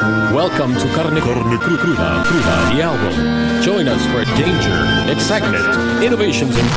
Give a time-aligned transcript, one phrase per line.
[0.00, 3.62] Welcome to Carne, Carne Cru- Cruda, Cruda, the album.
[3.62, 6.70] Join us for danger, excitement, innovations, and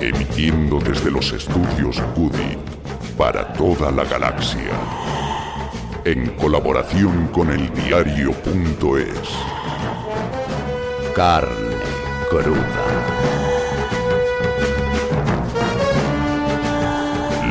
[0.00, 2.56] Emitiendo desde los estudios Cudi
[3.16, 4.70] para toda la galaxia.
[6.04, 9.18] En colaboración con el diario.es.
[11.16, 11.76] Carne
[12.30, 12.84] cruda.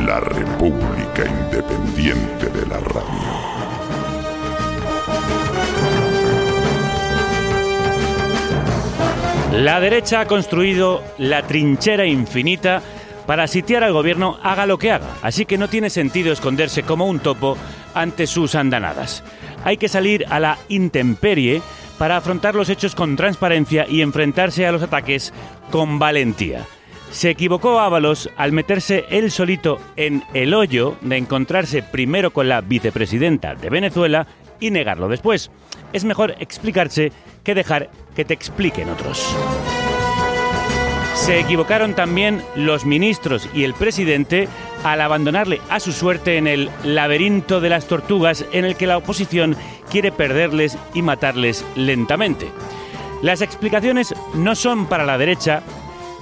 [0.06, 3.47] La República Independiente de la Radio.
[9.58, 12.80] La derecha ha construido la trinchera infinita
[13.26, 17.08] para sitiar al gobierno haga lo que haga, así que no tiene sentido esconderse como
[17.08, 17.58] un topo
[17.92, 19.24] ante sus andanadas.
[19.64, 21.60] Hay que salir a la intemperie
[21.98, 25.34] para afrontar los hechos con transparencia y enfrentarse a los ataques
[25.72, 26.64] con valentía.
[27.10, 32.60] Se equivocó Ábalos al meterse él solito en el hoyo de encontrarse primero con la
[32.60, 34.28] vicepresidenta de Venezuela
[34.60, 35.50] y negarlo después.
[35.92, 37.12] Es mejor explicarse
[37.44, 39.34] que dejar que te expliquen otros.
[41.14, 44.48] Se equivocaron también los ministros y el presidente
[44.84, 48.96] al abandonarle a su suerte en el laberinto de las tortugas en el que la
[48.96, 49.56] oposición
[49.90, 52.48] quiere perderles y matarles lentamente.
[53.20, 55.62] Las explicaciones no son para la derecha,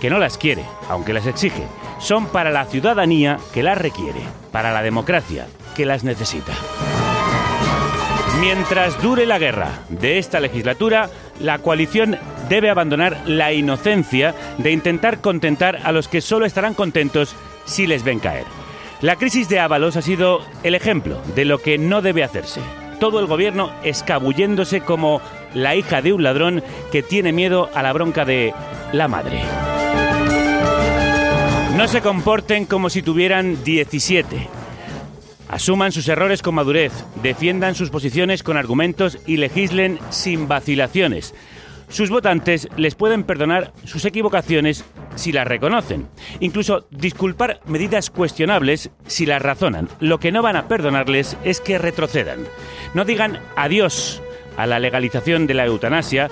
[0.00, 1.62] que no las quiere, aunque las exige,
[2.00, 6.52] son para la ciudadanía que las requiere, para la democracia que las necesita.
[8.40, 11.08] Mientras dure la guerra de esta legislatura,
[11.40, 17.34] la coalición debe abandonar la inocencia de intentar contentar a los que solo estarán contentos
[17.64, 18.44] si les ven caer.
[19.00, 22.60] La crisis de Ábalos ha sido el ejemplo de lo que no debe hacerse.
[23.00, 25.20] Todo el gobierno escabulléndose como
[25.54, 26.62] la hija de un ladrón
[26.92, 28.54] que tiene miedo a la bronca de
[28.92, 29.42] la madre.
[31.76, 34.55] No se comporten como si tuvieran 17.
[35.48, 36.92] Asuman sus errores con madurez,
[37.22, 41.34] defiendan sus posiciones con argumentos y legislen sin vacilaciones.
[41.88, 44.84] Sus votantes les pueden perdonar sus equivocaciones
[45.14, 46.08] si las reconocen.
[46.40, 49.88] Incluso disculpar medidas cuestionables si las razonan.
[50.00, 52.40] Lo que no van a perdonarles es que retrocedan.
[52.94, 54.20] No digan adiós
[54.56, 56.28] a la legalización de la eutanasia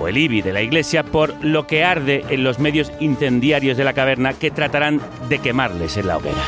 [0.00, 3.84] o el IBI de la Iglesia por lo que arde en los medios incendiarios de
[3.84, 6.44] la caverna que tratarán de quemarles en la hoguera.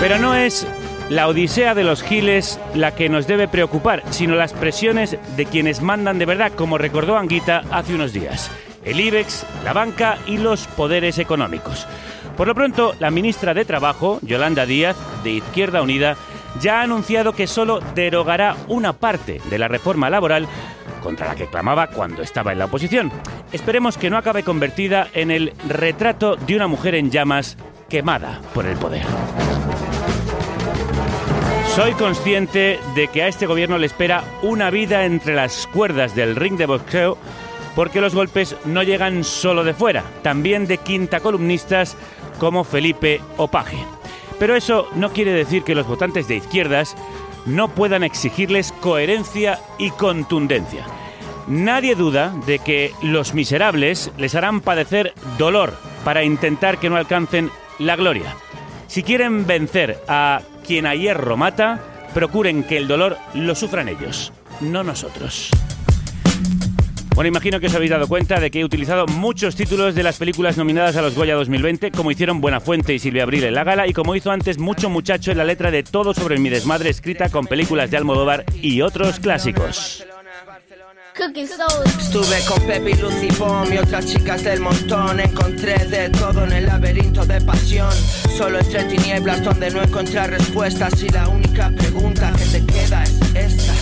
[0.00, 0.66] Pero no es
[1.08, 5.82] la odisea de los giles la que nos debe preocupar, sino las presiones de quienes
[5.82, 8.50] mandan de verdad, como recordó Anguita hace unos días.
[8.84, 11.86] El IBEX, la banca y los poderes económicos.
[12.36, 16.16] Por lo pronto, la ministra de Trabajo, Yolanda Díaz, de Izquierda Unida,
[16.60, 20.46] ya ha anunciado que solo derogará una parte de la reforma laboral
[21.02, 23.12] contra la que clamaba cuando estaba en la oposición.
[23.52, 27.56] Esperemos que no acabe convertida en el retrato de una mujer en llamas
[27.88, 29.04] quemada por el poder.
[31.74, 36.36] Soy consciente de que a este gobierno le espera una vida entre las cuerdas del
[36.36, 37.18] ring de boxeo
[37.74, 41.96] porque los golpes no llegan solo de fuera, también de quinta columnistas
[42.38, 43.78] como Felipe Opaje.
[44.38, 46.96] Pero eso no quiere decir que los votantes de izquierdas
[47.46, 50.86] no puedan exigirles coherencia y contundencia.
[51.46, 55.74] Nadie duda de que los miserables les harán padecer dolor
[56.04, 58.34] para intentar que no alcancen la gloria.
[58.86, 61.80] Si quieren vencer a quien a hierro mata,
[62.12, 65.50] procuren que el dolor lo sufran ellos, no nosotros.
[67.14, 70.18] Bueno, imagino que os habéis dado cuenta de que he utilizado muchos títulos de las
[70.18, 73.86] películas nominadas a los Goya 2020, como hicieron Buenafuente y Silvia Abril en la gala,
[73.86, 77.28] y como hizo antes Mucho Muchacho en la letra de Todo sobre mi desmadre, escrita
[77.28, 80.04] con películas de Almodóvar y otros clásicos.
[81.16, 85.20] Estuve con Pepe y Lucy Pom y otras chicas del montón.
[85.20, 87.92] Encontré de todo en el laberinto de pasión.
[88.36, 91.00] Solo entre tinieblas donde no encontré respuestas.
[91.02, 93.74] Y la única pregunta que te queda es esta.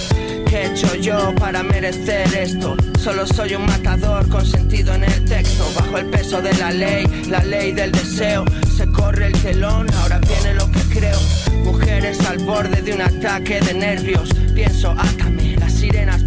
[0.46, 2.76] ¿Qué he hecho yo para merecer esto?
[2.98, 5.64] Solo soy un matador con sentido en el texto.
[5.74, 8.44] Bajo el peso de la ley, la ley del deseo.
[8.76, 11.18] Se corre el telón, ahora viene lo que creo.
[11.64, 14.28] Mujeres al borde de un ataque de nervios.
[14.54, 15.51] Pienso, átame,
[15.92, 16.22] sirenas.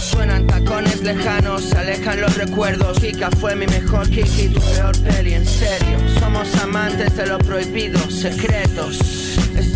[0.00, 2.98] Suenan tacones lejanos, se alejan los recuerdos.
[2.98, 5.98] Kika fue mi mejor Kiki, tu peor peli, en serio.
[6.18, 9.19] Somos amantes de lo prohibido, secretos.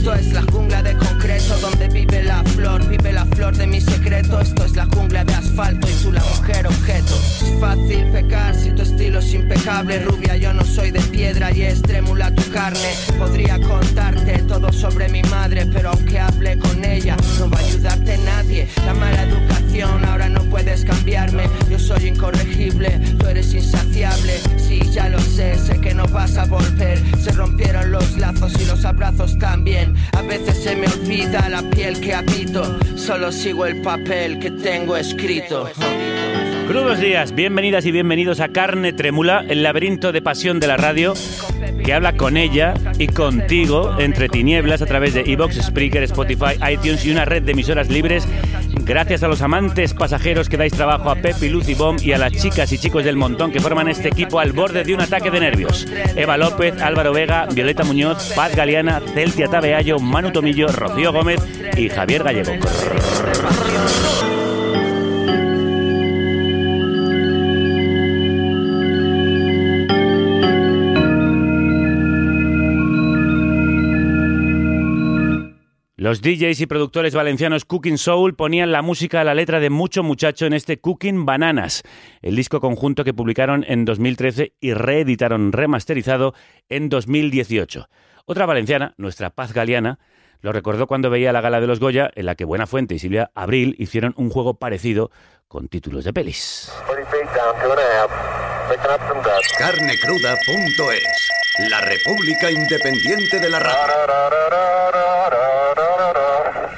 [0.05, 3.81] Esto es la jungla de concreto donde vive la flor, vive la flor de mi
[3.81, 4.39] secreto.
[4.39, 7.15] Esto es la jungla de asfalto y tú la mujer objeto.
[7.15, 10.37] Es fácil pecar si tu estilo es impecable, rubia.
[10.37, 12.91] Yo no soy de piedra y estremula tu carne.
[13.19, 18.19] Podría contarte todo sobre mi madre, pero aunque hable con ella, no va a ayudarte
[18.19, 18.69] nadie.
[18.85, 21.45] La mala educación ahora no puedes cambiarme.
[21.71, 24.39] Yo soy incorregible, tú eres insaciable.
[24.59, 27.03] Sí, ya lo sé, sé que no vas a volver.
[27.19, 29.94] Se rompieron los lazos y los abrazos también.
[30.13, 32.79] A veces se me olvida la piel que habito.
[32.97, 35.69] Solo sigo el papel que tengo escrito.
[36.69, 41.13] Crudos días, bienvenidas y bienvenidos a Carne Trémula, el laberinto de pasión de la radio
[41.85, 47.05] que habla con ella y contigo entre tinieblas a través de Evox, Spreaker, Spotify, iTunes
[47.05, 48.27] y una red de emisoras libres.
[48.85, 52.33] Gracias a los amantes pasajeros que dais trabajo a Pepi, Lucy Bomb y a las
[52.33, 55.41] chicas y chicos del montón que forman este equipo al borde de un ataque de
[55.41, 55.87] nervios.
[56.15, 61.41] Eva López, Álvaro Vega, Violeta Muñoz, Paz Galeana, Celtia Tabeallo, Manu Tomillo, Rocío Gómez
[61.77, 62.53] y Javier Gallego.
[76.05, 80.03] Los DJs y productores valencianos Cooking Soul ponían la música a la letra de mucho
[80.03, 81.83] muchacho en este Cooking Bananas,
[82.21, 86.35] el disco conjunto que publicaron en 2013 y reeditaron remasterizado
[86.69, 87.89] en 2018.
[88.27, 89.99] Otra valenciana, nuestra Paz Galeana,
[90.43, 92.99] lo recordó cuando veía la gala de los Goya, en la que Buena Fuente y
[92.99, 95.11] Silvia Abril hicieron un juego parecido
[95.49, 96.71] con títulos de pelis.
[99.59, 101.29] Carnecruda.es
[101.71, 105.54] La República Independiente de la Radio.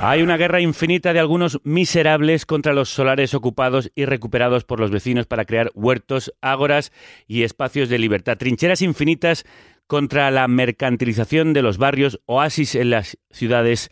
[0.08, 4.92] Hay una guerra infinita de algunos miserables contra los solares ocupados y recuperados por los
[4.92, 6.92] vecinos para crear huertos, ágoras
[7.26, 8.36] y espacios de libertad.
[8.38, 9.44] Trincheras infinitas
[9.88, 13.90] contra la mercantilización de los barrios, oasis en las ciudades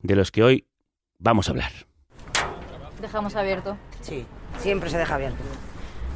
[0.00, 0.68] de los que hoy
[1.18, 1.72] vamos a hablar.
[3.02, 3.76] Dejamos abierto.
[4.00, 4.24] Sí,
[4.56, 5.36] siempre se deja abierto.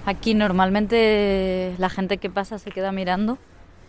[0.06, 3.36] Aquí normalmente la gente que pasa se queda mirando.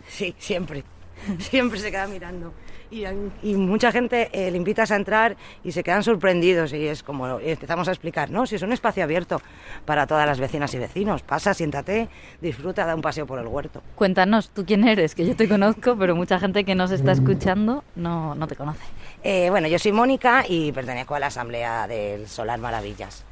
[0.08, 0.84] Sí, siempre.
[1.38, 2.52] Siempre se queda mirando.
[2.90, 3.04] Y,
[3.42, 7.38] y mucha gente eh, le invitas a entrar y se quedan sorprendidos y es como
[7.38, 9.42] y empezamos a explicar, no, si es un espacio abierto
[9.84, 12.08] para todas las vecinas y vecinos, pasa, siéntate,
[12.40, 13.82] disfruta, da un paseo por el huerto.
[13.94, 15.14] Cuéntanos, ¿tú quién eres?
[15.14, 18.84] Que yo te conozco, pero mucha gente que nos está escuchando no, no te conoce.
[19.22, 23.27] Eh, bueno, yo soy Mónica y pertenezco a la Asamblea del Solar Maravillas.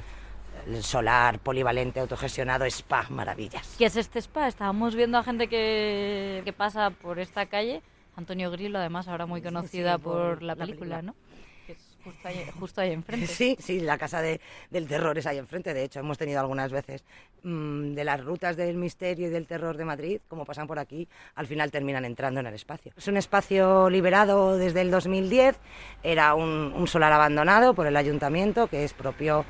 [0.67, 3.77] El solar polivalente autogestionado Spa Maravillas.
[3.79, 4.49] ¿Qué es este spa?
[4.49, 7.83] Estábamos viendo a gente que, que pasa por esta calle.
[8.17, 11.03] Antonio Grillo, además, ahora muy conocida sí, por, por la la película.
[11.03, 11.15] ¿no?
[11.67, 13.27] Que es justo ahí, justo ahí enfrente.
[13.29, 14.41] Sí, sí, la casa de-
[14.71, 15.73] del terror es ahí enfrente.
[15.73, 17.05] De hecho, hemos tenido algunas veces
[17.45, 21.07] mm, de las rutas del misterio y del terror de Madrid, como pasan por aquí,
[21.37, 22.93] al final terminan entrando en el espacio.
[22.97, 25.61] Es un espacio liberado desde el 2010.
[26.03, 29.45] Era un, un solar abandonado por el ayuntamiento, que es propio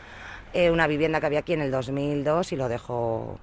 [0.56, 3.38] eh, una vivienda que había aquí en el 2002 y lo dejó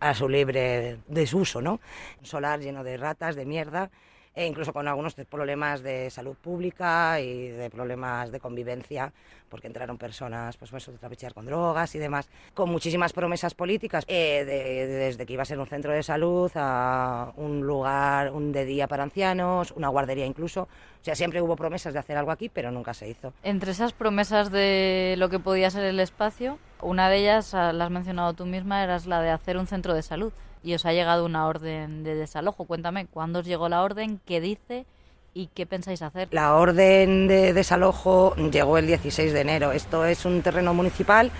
[0.00, 1.80] a su libre desuso, ¿no?
[2.18, 3.90] Un solar lleno de ratas, de mierda,
[4.34, 9.12] e incluso con algunos problemas de salud pública y de problemas de convivencia,
[9.48, 14.04] porque entraron personas, pues eso, de trapichear con drogas y demás, con muchísimas promesas políticas,
[14.08, 18.32] eh, de- de- desde que iba a ser un centro de salud a un lugar
[18.32, 20.62] un de día para ancianos, una guardería incluso.
[20.62, 23.32] O sea, siempre hubo promesas de hacer algo aquí, pero nunca se hizo.
[23.42, 27.84] Entre esas promesas de lo que podía ser el espacio, una de ellas, ah, la
[27.84, 30.32] has mencionado tú misma, era la de hacer un centro de salud.
[30.64, 32.64] Y os ha llegado una orden de desalojo.
[32.64, 34.18] Cuéntame, ¿cuándo os llegó la orden?
[34.24, 34.86] ¿Qué dice?
[35.34, 36.28] ¿Y qué pensáis hacer?
[36.30, 39.72] La orden de desalojo llegó el 16 de enero.
[39.72, 41.30] Esto es un terreno municipal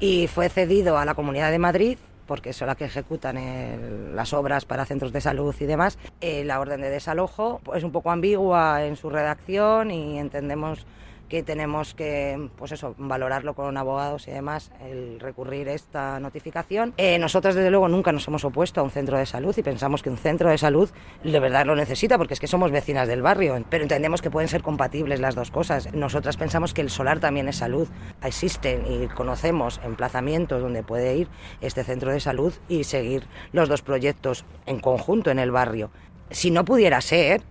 [0.00, 4.64] y fue cedido a la Comunidad de Madrid porque son las que ejecutan las obras
[4.64, 5.98] para centros de salud y demás.
[6.22, 10.86] Eh, la orden de desalojo pues, es un poco ambigua en su redacción y entendemos
[11.28, 16.94] que tenemos que pues eso, valorarlo con abogados y demás, el recurrir esta notificación.
[16.96, 20.02] Eh, nosotros, desde luego, nunca nos hemos opuesto a un centro de salud y pensamos
[20.02, 20.90] que un centro de salud
[21.24, 24.48] de verdad lo necesita, porque es que somos vecinas del barrio, pero entendemos que pueden
[24.48, 25.92] ser compatibles las dos cosas.
[25.92, 27.88] Nosotras pensamos que el solar también es salud.
[28.22, 31.28] Existen y conocemos emplazamientos donde puede ir
[31.60, 35.90] este centro de salud y seguir los dos proyectos en conjunto en el barrio.
[36.30, 37.42] Si no pudiera ser,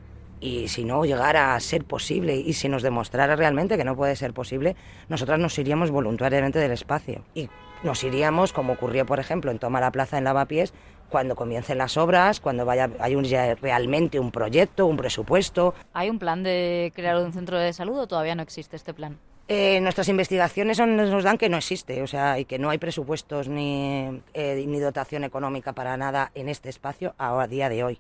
[0.42, 4.16] y si no llegara a ser posible y si nos demostrara realmente que no puede
[4.18, 4.76] ser posible,
[5.08, 7.24] nosotras nos iríamos voluntariamente del espacio.
[7.34, 7.48] Y
[7.84, 10.74] nos iríamos, como ocurrió, por ejemplo, en Toma la Plaza en Lavapiés,
[11.10, 15.74] cuando comiencen las obras, cuando vaya, hay un, ya realmente un proyecto, un presupuesto.
[15.94, 19.18] ¿Hay un plan de crear un centro de salud o todavía no existe este plan?
[19.48, 22.78] Eh, nuestras investigaciones son- nos dan que no existe, o sea, y que no hay
[22.78, 27.84] presupuestos ni, eh, ni dotación económica para nada en este espacio a, a día de
[27.84, 28.00] hoy.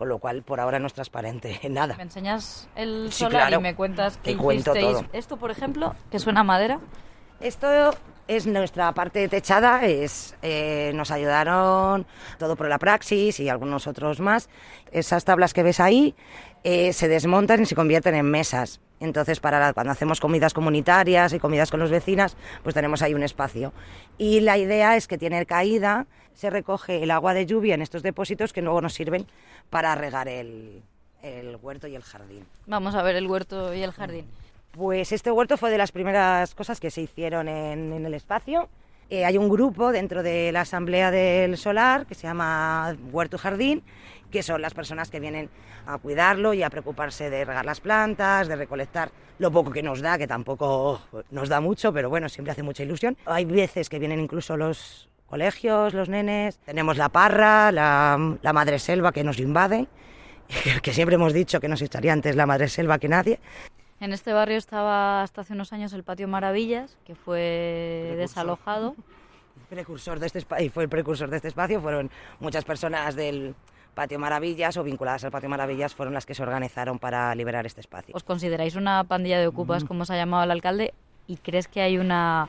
[0.00, 1.94] Con lo cual, por ahora no es transparente nada.
[1.98, 3.58] ¿Me enseñas el Sí, solar claro.
[3.58, 5.04] y me cuentas cuento hicisteis todo.
[5.12, 6.80] esto, por ejemplo, que suena a madera?
[7.38, 7.68] Esto
[8.26, 12.06] es nuestra parte techada, es, eh, nos ayudaron
[12.38, 14.48] todo por la praxis y algunos otros más.
[14.90, 16.14] Esas tablas que ves ahí
[16.64, 18.80] eh, se desmontan y se convierten en mesas.
[19.00, 23.22] Entonces, para cuando hacemos comidas comunitarias y comidas con los vecinas, pues tenemos ahí un
[23.22, 23.74] espacio.
[24.16, 26.06] Y la idea es que tiene caída,
[26.40, 29.26] se recoge el agua de lluvia en estos depósitos que luego nos sirven
[29.68, 30.82] para regar el,
[31.22, 32.46] el huerto y el jardín.
[32.66, 34.24] Vamos a ver el huerto y el jardín.
[34.70, 38.70] Pues este huerto fue de las primeras cosas que se hicieron en, el espacio.
[39.10, 43.40] Eh, hay un grupo dentro de la Asamblea del Solar que se llama Huerto y
[43.40, 43.82] Jardín,
[44.30, 45.50] que son las personas que vienen
[45.84, 50.00] a cuidarlo y a preocuparse de regar las plantas, de recolectar lo poco que nos
[50.00, 53.18] da, que tampoco nos da mucho, pero bueno, siempre hace mucha ilusión.
[53.26, 58.78] Hay veces que vienen incluso los colegios, los nenes, tenemos la parra, la, la madre
[58.78, 59.86] selva que nos invade,
[60.82, 63.38] que siempre hemos dicho que nos echaría antes la madre selva que nadie.
[64.00, 68.96] En este barrio estaba hasta hace unos años el Patio Maravillas, que fue desalojado.
[69.68, 72.10] Precursor de este y fue el precursor de este espacio, fueron
[72.40, 73.54] muchas personas del
[73.94, 77.80] Patio Maravillas o vinculadas al Patio Maravillas fueron las que se organizaron para liberar este
[77.80, 78.14] espacio.
[78.16, 80.94] ¿Os consideráis una pandilla de ocupas, como se ha llamado el alcalde?
[81.26, 82.48] ¿Y crees que hay una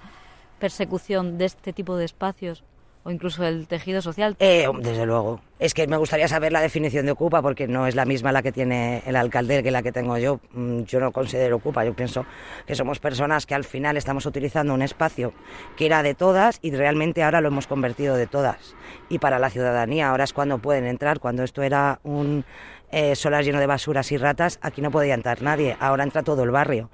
[0.59, 2.63] persecución de este tipo de espacios
[3.03, 4.35] o incluso el tejido social?
[4.39, 5.41] Eh, desde luego.
[5.59, 8.41] Es que me gustaría saber la definición de ocupa porque no es la misma la
[8.41, 10.39] que tiene el alcalde que la que tengo yo.
[10.53, 12.25] Mm, yo no considero ocupa, yo pienso
[12.65, 15.33] que somos personas que al final estamos utilizando un espacio
[15.75, 18.75] que era de todas y realmente ahora lo hemos convertido de todas.
[19.09, 22.45] Y para la ciudadanía ahora es cuando pueden entrar, cuando esto era un
[22.91, 26.43] eh, solar lleno de basuras y ratas, aquí no podía entrar nadie, ahora entra todo
[26.43, 26.89] el barrio.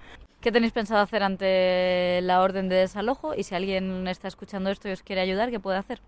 [0.48, 3.36] ¿Qué tenéis pensado hacer ante la orden de desalojo?
[3.36, 6.00] Y si alguien está escuchando esto y os quiere ayudar, ¿qué puede hacer?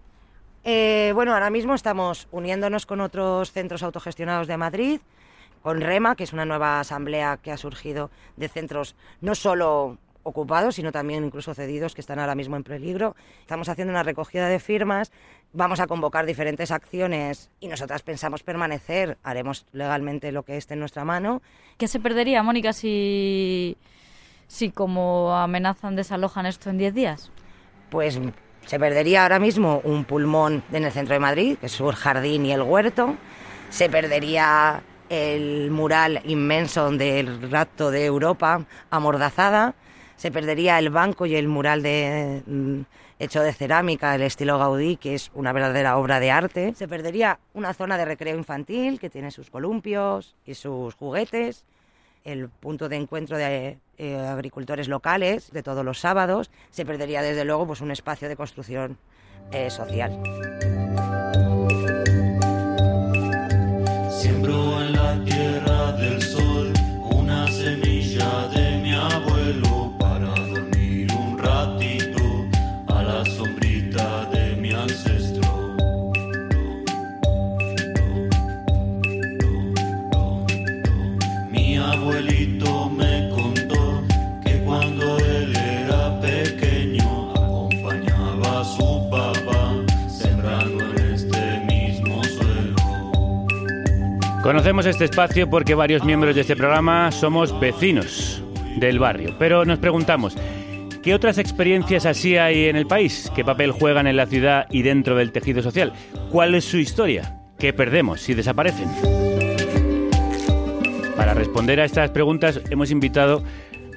[0.64, 5.02] Eh, bueno, ahora mismo estamos uniéndonos con otros centros autogestionados de Madrid,
[5.62, 10.76] con REMA, que es una nueva asamblea que ha surgido de centros no solo ocupados,
[10.76, 13.18] sino también incluso cedidos que están ahora mismo en peligro.
[13.42, 15.12] Estamos haciendo una recogida de firmas,
[15.52, 20.80] vamos a convocar diferentes acciones y nosotras pensamos permanecer, haremos legalmente lo que esté en
[20.80, 21.42] nuestra mano.
[21.78, 23.76] ¿Qué se perdería, Mónica, si
[24.50, 27.32] si como amenazan desalojan esto en 10 días?
[27.90, 28.20] Pues
[28.66, 32.46] se perdería ahora mismo un pulmón en el centro de Madrid, que es el jardín
[32.46, 33.16] y el huerto.
[33.70, 39.76] Se perdería el mural inmenso del rapto de Europa amordazada.
[40.18, 42.82] Se perdería el banco y el mural de, mm,
[43.20, 46.74] hecho de cerámica, el estilo Gaudí, que es una verdadera obra de arte.
[46.76, 51.66] Se perdería una zona de recreo infantil que tiene sus columpios y sus juguetes
[52.24, 57.46] el punto de encuentro de eh, agricultores locales de todos los sábados, se perdería desde
[57.46, 58.98] luego pues, un espacio de construcción
[59.52, 60.20] eh, social.
[94.42, 98.42] Conocemos este espacio porque varios miembros de este programa somos vecinos
[98.78, 100.38] del barrio, pero nos preguntamos,
[101.04, 103.30] ¿qué otras experiencias así hay en el país?
[103.36, 105.92] ¿Qué papel juegan en la ciudad y dentro del tejido social?
[106.32, 107.42] ¿Cuál es su historia?
[107.58, 108.88] ¿Qué perdemos si desaparecen?
[111.18, 113.44] Para responder a estas preguntas hemos invitado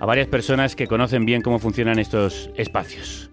[0.00, 3.30] a varias personas que conocen bien cómo funcionan estos espacios.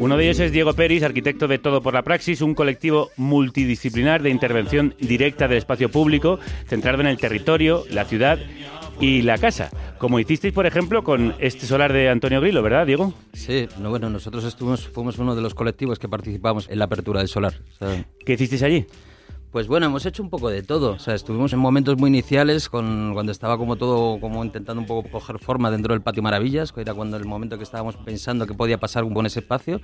[0.00, 4.22] Uno de ellos es Diego Peris, arquitecto de Todo por la Praxis, un colectivo multidisciplinar
[4.22, 8.38] de intervención directa del espacio público, centrado en el territorio, la ciudad
[9.00, 13.12] y la casa, como hicisteis, por ejemplo, con este solar de Antonio Grillo, ¿verdad, Diego?
[13.32, 17.18] Sí, no, bueno, nosotros estuvimos, fuimos uno de los colectivos que participamos en la apertura
[17.18, 17.54] del solar.
[17.80, 18.86] o sea, ¿Qué hicisteis allí?
[19.50, 20.92] Pues bueno, hemos hecho un poco de todo.
[20.92, 24.86] O sea, estuvimos en momentos muy iniciales, con, cuando estaba como todo, como intentando un
[24.86, 28.46] poco coger forma dentro del Patio Maravillas, que era cuando el momento que estábamos pensando
[28.46, 29.80] que podía pasar buen ese espacio.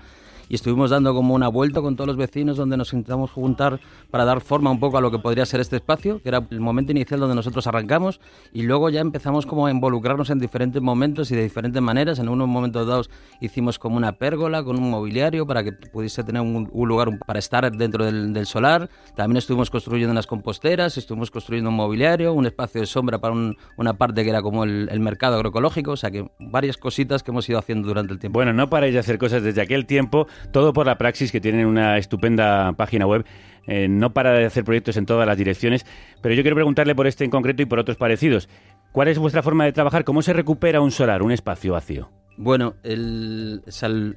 [0.49, 3.81] Y estuvimos dando como una vuelta con todos los vecinos, donde nos intentamos juntar
[4.11, 6.61] para dar forma un poco a lo que podría ser este espacio, que era el
[6.61, 8.21] momento inicial donde nosotros arrancamos.
[8.53, 12.19] Y luego ya empezamos como a involucrarnos en diferentes momentos y de diferentes maneras.
[12.19, 13.09] En unos momentos dados
[13.41, 17.39] hicimos como una pérgola con un mobiliario para que pudiese tener un, un lugar para
[17.39, 18.91] estar dentro del, del solar.
[19.17, 23.57] También estuvimos construyendo unas composteras, estuvimos construyendo un mobiliario, un espacio de sombra para un-
[23.77, 27.31] una parte que era como el, el mercado agroecológico, o sea que varias cositas que
[27.31, 28.39] hemos ido haciendo durante el tiempo.
[28.39, 31.67] Bueno, no paráis de hacer cosas desde aquel tiempo, todo por la Praxis, que tienen
[31.67, 33.25] una estupenda página web.
[33.67, 35.87] Eh, no para de hacer proyectos en todas las direcciones,
[36.21, 38.49] pero yo quiero preguntarle por este en concreto y por otros parecidos.
[38.93, 40.05] ¿Cuál es vuestra forma de trabajar?
[40.05, 42.11] ¿Cómo se recupera un solar, un espacio vacío?
[42.37, 43.63] Bueno, el,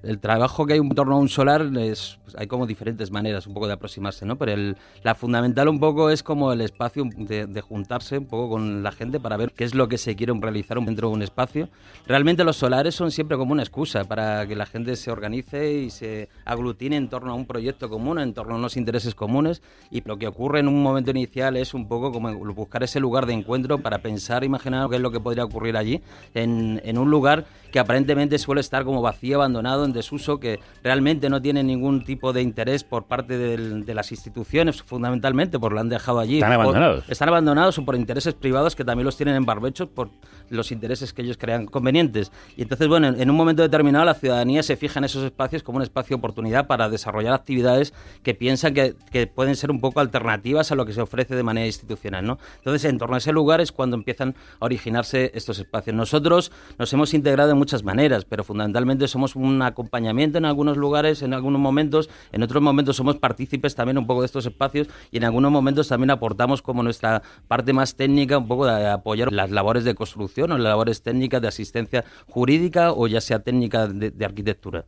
[0.01, 3.45] el- trabajo que hay en torno a un solar es, pues, hay como diferentes maneras
[3.45, 4.37] un poco de aproximarse, ¿no?
[4.37, 8.81] Pero el- la fundamental un poco es como el espacio de, juntarse un poco con
[8.81, 11.69] la gente para ver qué es lo que se quiere realizar dentro de un espacio.
[12.07, 15.91] Realmente los solares son siempre como una excusa para que la gente se organice y
[15.91, 20.01] se aglutine en torno a un proyecto común, en torno a unos intereses comunes y
[20.01, 23.33] lo que ocurre en un momento inicial es un poco como buscar ese lugar de
[23.33, 26.01] encuentro para pensar, imaginar qué es lo que podría ocurrir allí
[26.33, 27.45] en un lugar
[27.77, 32.33] que aparentemente suele estar como vacío, abandonado, en desuso, que realmente no tiene ningún tipo
[32.33, 36.37] de interés por parte del- de las instituciones, fundamentalmente, porque lo han dejado allí.
[36.37, 37.05] Están Por- abandonados.
[37.07, 40.09] están abandonados o por intereses privados que también los tienen en barbechos por
[40.49, 42.31] los intereses que ellos crean convenientes.
[42.55, 45.77] Y entonces, bueno, en, un momento determinado la ciudadanía se fija en esos espacios como
[45.77, 49.99] un espacio de oportunidad para desarrollar actividades que piensan que, que pueden ser un poco
[49.99, 52.37] alternativas a lo que se ofrece de manera institucional, ¿no?
[52.57, 55.95] Entonces, en torno a ese lugar es cuando empiezan a originarse estos espacios.
[55.95, 61.21] Nosotros nos hemos integrado de muchas maneras, pero fundamentalmente somos un acompañamiento en algunos lugares,
[61.21, 65.17] en algunos momentos, en otros momentos somos partícipes también un poco de estos espacios y
[65.17, 69.51] en algunos momentos también aportamos como nuestra parte más técnica, un poco de apoyar las
[69.51, 74.11] labores de construcción o las labores técnicas de asistencia jurídica o ya sea técnica de,
[74.11, 74.85] de arquitectura.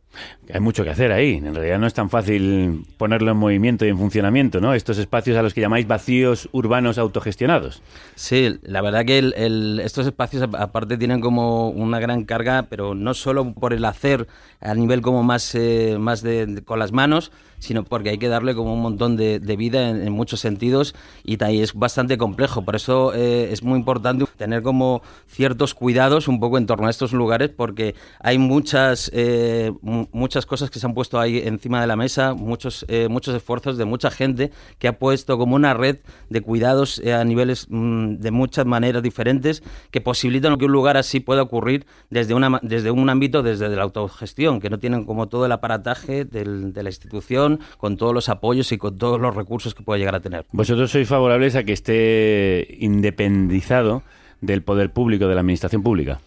[0.52, 1.34] Hay mucho que hacer ahí.
[1.34, 4.74] En realidad no es tan fácil ponerlo en movimiento y en funcionamiento, ¿no?
[4.74, 7.82] Estos espacios a los que llamáis vacíos urbanos autogestionados.
[8.14, 12.94] Sí, la verdad que el- el- estos espacios aparte tienen como una gran carga, pero
[12.94, 14.26] no solo por el hacer
[14.60, 18.28] a nivel como más, eh, más de, de- con las manos, sino porque hay que
[18.28, 22.62] darle como un montón de, de vida en, en muchos sentidos y es bastante complejo.
[22.64, 25.02] Por eso eh, es muy importante tener como
[25.40, 30.44] ciertos cuidados un poco en torno a estos lugares porque hay muchas, eh, mu- muchas
[30.44, 33.86] cosas que se han puesto ahí encima de la mesa, muchos, eh, muchos esfuerzos de
[33.86, 35.96] mucha gente que ha puesto como una red
[36.28, 40.98] de cuidados eh, a niveles mm, de muchas maneras diferentes que posibilitan que un lugar
[40.98, 45.28] así pueda ocurrir desde, una, desde un ámbito, desde la autogestión, que no tienen como
[45.28, 49.34] todo el aparataje del- de la institución, con todos los apoyos y con todos los
[49.34, 50.44] recursos que pueda llegar a tener.
[50.52, 54.02] Vosotros sois favorables a que esté independizado
[54.40, 56.20] del poder público, de la administración pública.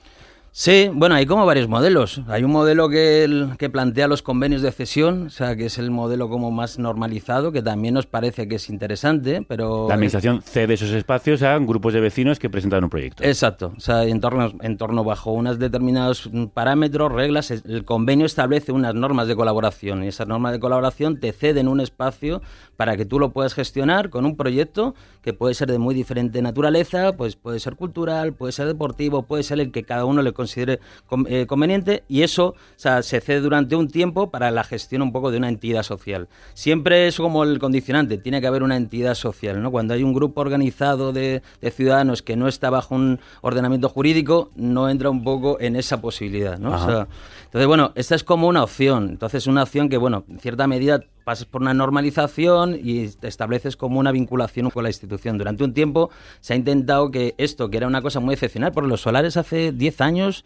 [0.56, 2.22] Sí, bueno, hay como varios modelos.
[2.28, 5.80] Hay un modelo que, el- que plantea los convenios de cesión, o sea, que es
[5.80, 9.88] el modelo como más normalizado, que también nos parece que es interesante, pero...
[9.88, 13.24] La administración cede esos espacios a grupos de vecinos que presentan un proyecto.
[13.24, 18.72] Exacto, o sea, en torno, en torno bajo unos determinados parámetros, reglas, el convenio establece
[18.72, 22.44] unas normas de colaboración y esas normas de colaboración te ceden un espacio
[22.78, 26.44] para que tú lo puedas gestionar con un proyecto que puede ser de muy diferente
[26.44, 30.32] naturaleza, pues puede ser cultural, puede ser deportivo, puede ser el que cada uno le
[30.44, 34.64] considere con- eh, conveniente y eso o sea, se cede durante un tiempo para la
[34.64, 36.28] gestión un poco de una entidad social.
[36.54, 39.72] Siempre es como el condicionante, tiene que haber una entidad social, ¿no?
[39.72, 44.52] Cuando hay un grupo organizado de, de ciudadanos que no está bajo un ordenamiento jurídico,
[44.56, 46.76] no entra un poco en esa posibilidad, ¿no?
[46.76, 47.08] O sea,
[47.54, 49.10] entonces, bueno, esta es como una opción.
[49.10, 53.78] Entonces, una opción que, bueno, en cierta medida pasas por una normalización y te estableces
[53.78, 55.38] como una vinculación con la institución.
[55.38, 58.90] Durante un tiempo se ha intentado que esto, que era una cosa muy excepcional, porque
[58.90, 60.46] los solares hace 10 años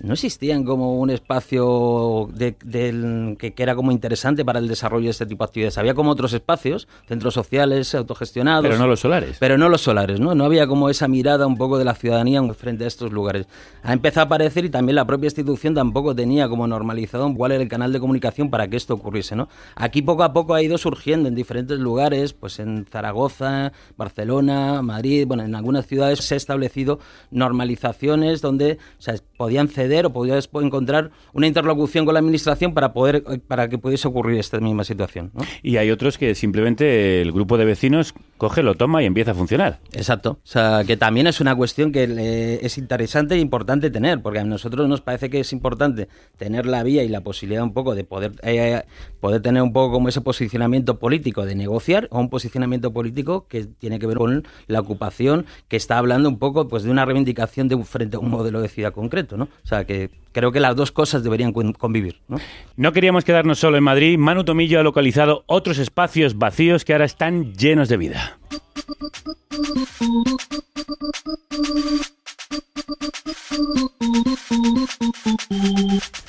[0.00, 5.04] no existían como un espacio de- del- que, que era como interesante para el desarrollo
[5.06, 5.78] de este tipo de actividades.
[5.78, 8.64] Había como otros espacios, centros sociales, autogestionados.
[8.66, 9.36] Pero no los solares.
[9.38, 10.34] Pero no los solares, ¿no?
[10.34, 13.46] No había como esa mirada un poco de la ciudadanía frente a estos lugares.
[13.82, 17.62] Ha empezado a aparecer y también la propia institución tampoco tenía como normalizado cuál era
[17.62, 19.48] el canal de comunicación para que esto ocurriese, ¿no?
[19.76, 25.26] Aquí poco a poco ha ido surgiendo en diferentes lugares, pues en Zaragoza, Barcelona, Madrid,
[25.26, 26.98] bueno, en algunas ciudades se ha establecido
[27.30, 32.92] normalizaciones donde o sea, podían ceder o podías encontrar una interlocución con la administración para
[32.92, 35.42] poder para que pudiese ocurrir esta misma situación, ¿no?
[35.62, 39.34] Y hay otros que simplemente el grupo de vecinos coge, lo toma y empieza a
[39.34, 39.80] funcionar.
[39.92, 40.38] Exacto.
[40.42, 44.44] O sea, que también es una cuestión que es interesante e importante tener, porque a
[44.44, 48.04] nosotros nos parece que es importante tener la vía y la posibilidad un poco de
[48.04, 48.82] poder, eh,
[49.20, 53.64] poder tener un poco como ese posicionamiento político de negociar o un posicionamiento político que
[53.64, 57.68] tiene que ver con la ocupación, que está hablando un poco pues de una reivindicación
[57.68, 59.44] de un frente a un modelo de ciudad concreto, ¿no?
[59.44, 62.36] O sea, que creo que las dos cosas deberían con- convivir, ¿no?
[62.76, 64.18] No queríamos quedarnos solo en Madrid.
[64.18, 68.38] Manu Tomillo ha localizado otros espacios vacíos que ahora están llenos de vida.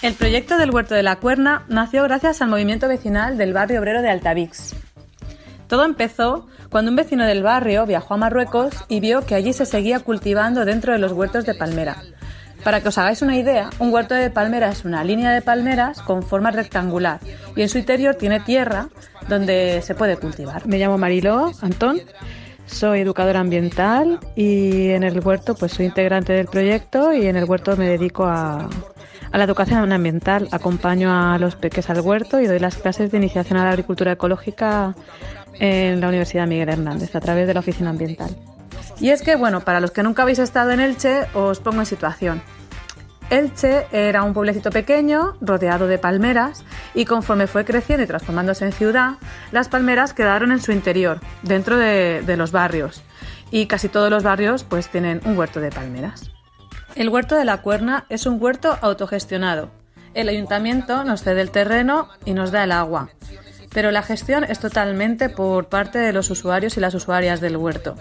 [0.01, 4.01] El proyecto del Huerto de la Cuerna nació gracias al movimiento vecinal del barrio obrero
[4.01, 4.75] de Altavix.
[5.67, 9.65] Todo empezó cuando un vecino del barrio viajó a Marruecos y vio que allí se
[9.65, 12.03] seguía cultivando dentro de los huertos de palmera.
[12.65, 16.01] Para que os hagáis una idea, un huerto de palmera es una línea de palmeras
[16.01, 17.19] con forma rectangular
[17.55, 18.89] y en su interior tiene tierra
[19.29, 20.65] donde se puede cultivar.
[20.65, 22.01] Me llamo Mariló Antón,
[22.65, 27.43] soy educadora ambiental y en el huerto pues soy integrante del proyecto y en el
[27.43, 28.67] huerto me dedico a,
[29.31, 30.47] a la educación ambiental.
[30.51, 34.13] Acompaño a los peques al huerto y doy las clases de iniciación a la agricultura
[34.13, 34.95] ecológica
[35.59, 38.35] en la Universidad Miguel Hernández a través de la oficina ambiental.
[38.99, 41.85] Y es que, bueno, para los que nunca habéis estado en Elche, os pongo en
[41.85, 42.41] situación.
[43.29, 48.71] Elche era un pueblecito pequeño, rodeado de palmeras, y conforme fue creciendo y transformándose en
[48.71, 49.15] ciudad,
[49.51, 53.01] las palmeras quedaron en su interior, dentro de, los barrios.
[53.49, 56.31] Y casi todos los barrios pues tienen un huerto de palmeras.
[56.95, 59.69] El huerto de la Cuerna es un huerto autogestionado.
[60.13, 63.09] El ayuntamiento nos cede el terreno y nos da el agua,
[63.73, 67.95] pero la gestión es totalmente por parte de los usuarios y las usuarias del huerto.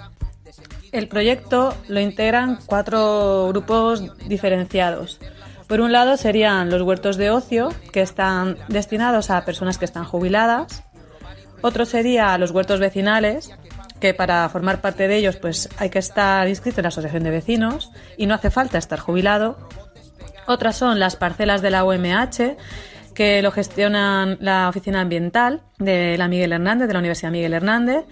[0.94, 5.18] El proyecto lo integran cuatro grupos diferenciados.
[5.66, 10.04] Por un lado serían los huertos de ocio, que están destinados a personas que están
[10.04, 10.84] jubiladas.
[11.62, 13.50] Otro sería los huertos vecinales,
[13.98, 17.30] que para formar parte de ellos pues hay que estar inscrito en la asociación de
[17.30, 19.58] vecinos y no hace falta estar jubilado.
[20.46, 22.56] Otras son las parcelas de la UMH,
[23.16, 28.04] que lo gestionan la oficina ambiental de la Miguel Hernández, de la Universidad Miguel Hernández,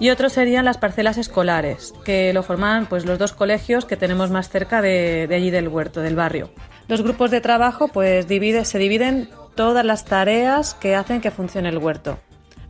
[0.00, 4.30] y otros serían las parcelas escolares, que lo forman pues, los dos colegios que tenemos
[4.30, 6.50] más cerca de, allí del huerto, del barrio.
[6.88, 11.78] Los grupos de trabajo pues, se dividen todas las tareas que hacen que funcione el
[11.78, 12.18] huerto.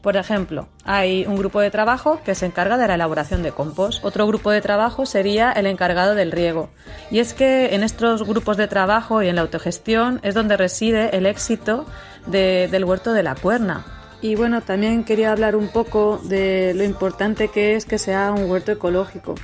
[0.02, 4.02] Por ejemplo, hay un grupo de trabajo que se encarga de la elaboración de compost.
[4.02, 6.70] Otro grupo de trabajo sería el encargado del riego.
[7.10, 11.14] Y es que en estos grupos de trabajo y en la autogestión es donde reside
[11.16, 11.84] el éxito
[12.26, 13.99] de, del huerto de la cuerna.
[14.22, 18.50] Y bueno, también quería hablar un poco de lo importante que es que sea un
[18.50, 19.34] huerto ecológico.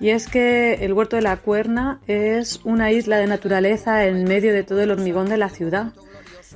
[0.00, 4.52] Y es que el huerto de la cuerna es una isla de naturaleza en medio
[4.52, 5.92] de todo el hormigón de la ciudad.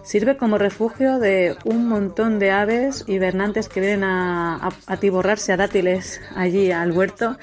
[0.03, 5.57] Sirve como refugio de un montón de aves hibernantes que vienen a, a, atiborrarse a
[5.57, 7.37] dátiles allí al huerto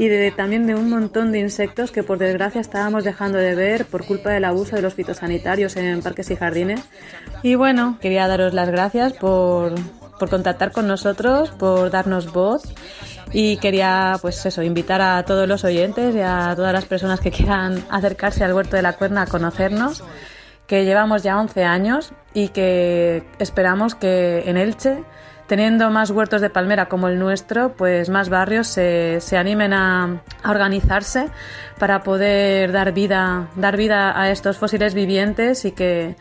[0.00, 4.06] y también de un montón de insectos que por desgracia estábamos dejando de ver por
[4.06, 6.80] culpa del abuso de los fitosanitarios en parques y jardines.
[7.42, 9.74] Y bueno, quería daros las gracias por,
[10.18, 12.62] por contactar con nosotros, por darnos voz
[13.30, 17.30] y quería pues eso, invitar a todos los oyentes y a todas las personas que
[17.30, 20.02] quieran acercarse al huerto de la cuerna a conocernos
[20.66, 25.02] que llevamos ya 11 años y que esperamos que en Elche,
[25.50, 30.20] teniendo más huertos de palmera como el nuestro, pues más barrios se, se animen a,
[30.44, 31.26] a, organizarse
[31.76, 36.14] para poder dar vida, dar vida a estos fósiles vivientes y que,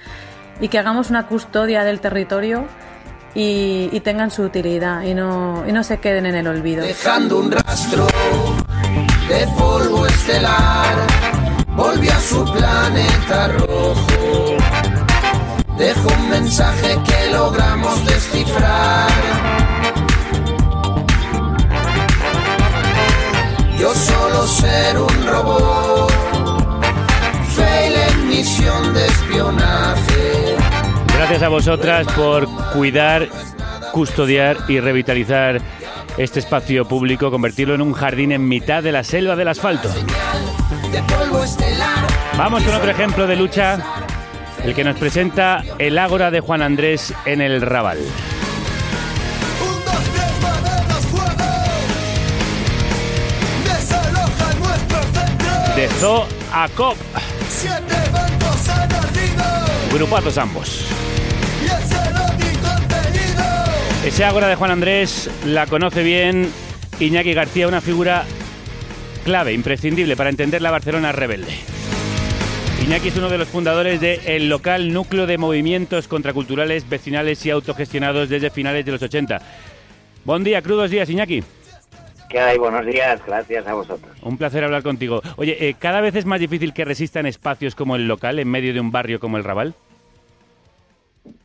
[0.59, 2.65] y que hagamos una custodia del territorio
[3.35, 6.83] y, y tengan su utilidad y no, y no se queden en el olvido.
[6.83, 8.07] Dejando un rastro
[9.27, 10.95] de polvo estelar
[11.67, 14.18] volvió a su planeta rojo.
[15.79, 19.09] Dejo un mensaje que logramos descifrar.
[23.79, 26.11] Yo solo ser un robot,
[27.55, 30.57] fail en misión de espionaje.
[31.15, 33.29] Gracias a vosotras por cuidar,
[33.93, 35.61] custodiar y revitalizar
[36.17, 39.89] este espacio público, convertirlo en un jardín en mitad de la selva del asfalto.
[42.37, 43.77] Vamos con otro ejemplo de lucha,
[44.63, 48.00] el que nos presenta el Ágora de Juan Andrés en el Raval.
[55.76, 56.98] De Zoo a Cop.
[59.93, 60.86] Grupazos ambos.
[64.06, 66.52] Ese Ágora de Juan Andrés la conoce bien
[67.00, 68.26] Iñaki García, una figura
[69.24, 71.78] clave, imprescindible para entender la Barcelona rebelde.
[72.81, 77.51] Iñaki es uno de los fundadores del el local núcleo de movimientos contraculturales, vecinales y
[77.51, 79.39] autogestionados desde finales de los 80.
[80.25, 81.43] Buen día, crudos días, Iñaki.
[82.29, 82.57] ¿Qué hay?
[82.57, 84.15] Buenos días, gracias a vosotros.
[84.21, 85.21] Un placer hablar contigo.
[85.35, 88.73] Oye, eh, ¿cada vez es más difícil que resistan espacios como el local en medio
[88.73, 89.73] de un barrio como el Raval?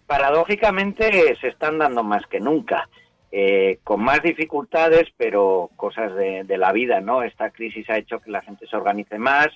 [0.07, 2.89] Paradójicamente se están dando más que nunca.
[3.33, 7.25] Eh, con más dificultades, pero cosas de, de, la vida, ¿no?
[7.25, 9.49] Esta crisis ha hecho que la gente se organice más,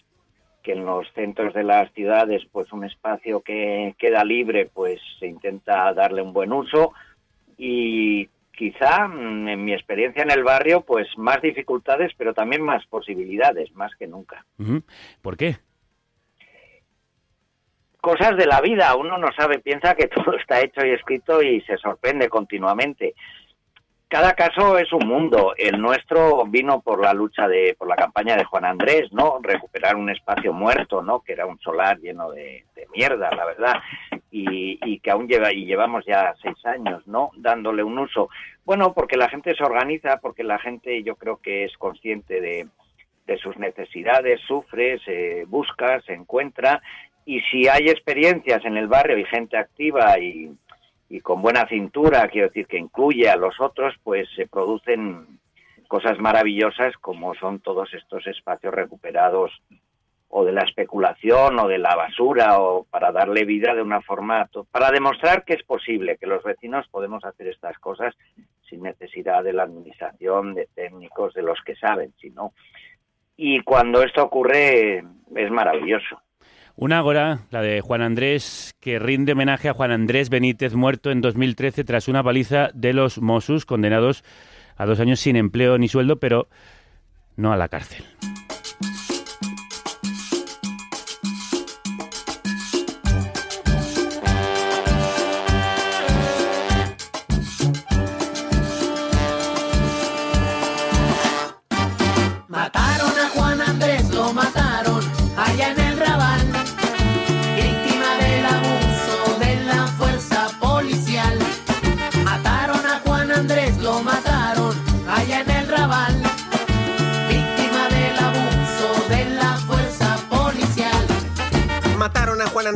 [0.63, 5.27] que en los centros de las ciudades, pues un espacio que queda libre, pues se
[5.27, 6.93] intenta darle un buen uso
[7.57, 12.85] y quizá, mm, en mi experiencia en el barrio, pues más dificultades, pero también más
[12.87, 14.45] posibilidades, más que nunca.
[15.23, 15.57] ¿Por qué?
[18.01, 21.61] Cosas de la vida, uno no sabe, piensa que todo está hecho y escrito y
[21.63, 23.15] se sorprende continuamente
[24.09, 25.55] cada caso es un mundo.
[25.57, 29.39] El nuestro vino por la lucha de, por la campaña de Juan Andrés, ¿no?
[29.43, 31.21] Recuperar un espacio muerto, ¿no?
[31.21, 33.75] Que era un solar lleno de, de mierda, la verdad,
[34.31, 37.31] y, y, que aún lleva y llevamos ya seis años, ¿no?
[37.37, 38.31] Dándole un uso.
[38.65, 42.67] Bueno, porque la gente se organiza, porque la gente, yo creo que es consciente de,
[43.27, 46.81] de sus necesidades, sufre, se busca, se encuentra
[47.27, 50.51] Y si hay experiencias en el barrio y gente activa y,
[51.09, 55.39] y con buena cintura, quiero decir que incluye a los otros, pues se producen
[55.89, 59.51] cosas maravillosas como son todos estos espacios recuperados
[60.29, 64.49] o de la especulación o de la basura o para darle vida de una forma
[64.71, 68.15] para demostrar que es posible que los vecinos podemos hacer estas cosas
[68.69, 72.53] sin necesidad de la administración de técnicos de los que saben sino
[73.39, 74.99] y cuando esto ocurre
[75.35, 76.21] es maravilloso
[76.81, 81.21] Una ágora, la de Juan Andrés, que rinde homenaje a Juan Andrés Benítez, muerto en
[81.21, 84.23] 2013 tras una paliza de los Mossos, condenados
[84.77, 86.47] a dos años sin empleo ni sueldo, pero
[87.35, 88.05] no a la cárcel.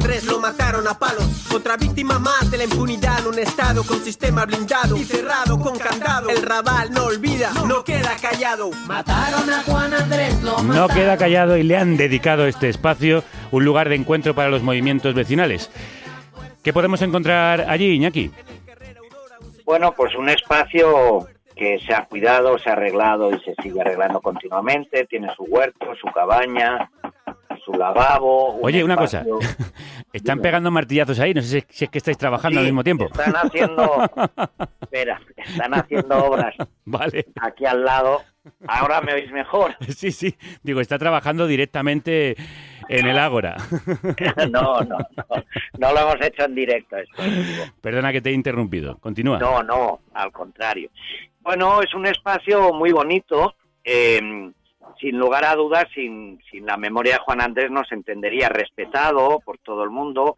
[0.02, 1.52] Andrés, lo mataron a palos.
[1.54, 6.28] Otra víctima más de la impunidad, un estado con sistema blindado y cerrado con candado.
[6.28, 8.72] El rabal no olvida, no queda callado.
[8.88, 13.64] Mataron a Juan Andrés, lo No queda callado y le han dedicado este espacio, un
[13.64, 15.70] lugar de encuentro para los movimientos vecinales.
[16.64, 18.32] ¿Qué podemos encontrar allí, Iñaki?
[19.64, 24.20] Bueno, pues un espacio que se ha cuidado, se ha arreglado y se sigue arreglando
[24.20, 25.06] continuamente.
[25.06, 26.90] Tiene su huerto, su cabaña,
[27.64, 28.54] su lavabo.
[28.54, 29.24] un Oye, una cosa.
[30.12, 33.06] Están pegando martillazos ahí, no sé si- es que estáis trabajando al mismo tiempo.
[33.06, 34.10] Están haciendo.
[34.82, 37.26] Espera, están haciendo obras Vale.
[37.40, 38.20] aquí al lado.
[38.66, 39.74] Ahora me oís mejor.
[39.96, 40.34] Sí, sí.
[40.62, 42.36] Digo, está trabajando directamente
[42.88, 43.56] en el Ágora.
[44.50, 45.44] No, no, no.
[45.78, 47.22] No lo hemos hecho en directo esto.
[47.80, 48.98] Perdona que te he interrumpido.
[48.98, 49.38] Continúa.
[49.38, 50.90] No, no, al contrario.
[51.40, 53.54] Bueno, es un espacio muy bonito.
[53.84, 54.20] eh,
[55.02, 59.40] sin lugar a dudas, sin, sin la memoria de Juan Andrés no se entendería respetado
[59.44, 60.36] por todo el mundo.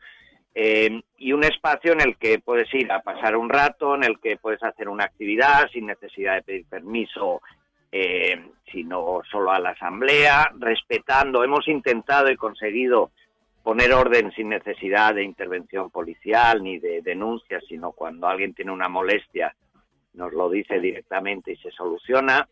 [0.57, 4.21] eh, y un espacio en el que puedes ir a pasar un rato, en el
[4.21, 7.43] que puedes hacer una actividad sin necesidad de pedir permiso,
[7.91, 11.43] eh, sino solo a la asamblea, respetando.
[11.45, 13.11] Hemos intentado y conseguido
[13.65, 18.89] poner orden sin necesidad de intervención policial ni de denuncia, sino cuando alguien tiene una
[18.89, 19.55] molestia
[20.15, 22.49] nos lo dice directamente y se soluciona.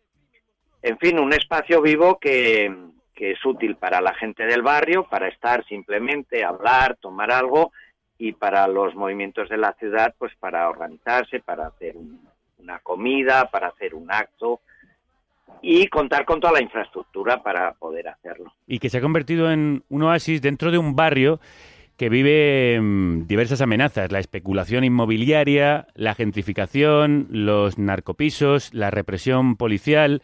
[0.83, 2.71] En fin, un espacio vivo que,
[3.15, 7.71] es útil para la gente del barrio, para estar simplemente, hablar, tomar algo
[8.17, 12.19] y para los movimientos de la ciudad, pues para organizarse, para hacer un-
[12.59, 14.59] una comida, para hacer un acto
[15.61, 18.51] y contar con toda la infraestructura para poder hacerlo.
[18.67, 21.39] Y que se ha convertido en un oasis dentro de un barrio
[21.95, 30.21] que vive mm, diversas amenazas, la especulación inmobiliaria, la gentrificación, los narcopisos, la represión policial.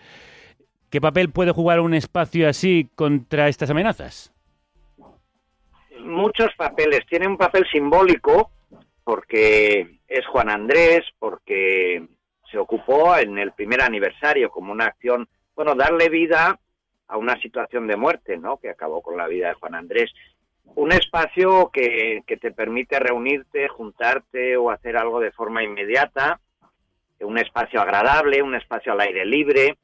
[0.89, 4.33] ¿Qué papel puede jugar un espacio así contra estas amenazas?
[6.09, 7.05] muchos papeles.
[7.07, 8.51] Tiene un papel simbólico
[9.03, 12.05] porque es Juan Andrés, porque
[12.51, 16.59] se ocupó en el primer aniversario como una acción, bueno, darle vida
[17.07, 18.57] a una situación de muerte, ¿no?
[18.57, 20.11] Que acabó con la vida de Juan Andrés.
[20.75, 26.39] Un espacio que, que te permite reunirte, juntarte o hacer algo de forma inmediata,
[27.21, 29.77] un espacio agradable, un espacio al aire libre,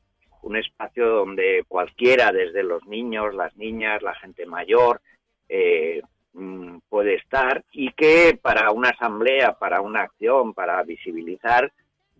[0.45, 5.01] un espacio donde cualquiera, desde los niños, las niñas, la gente mayor,
[5.49, 6.03] eh,
[6.33, 11.71] mm, puede estar y que para una asamblea, para una acción, para visibilizar,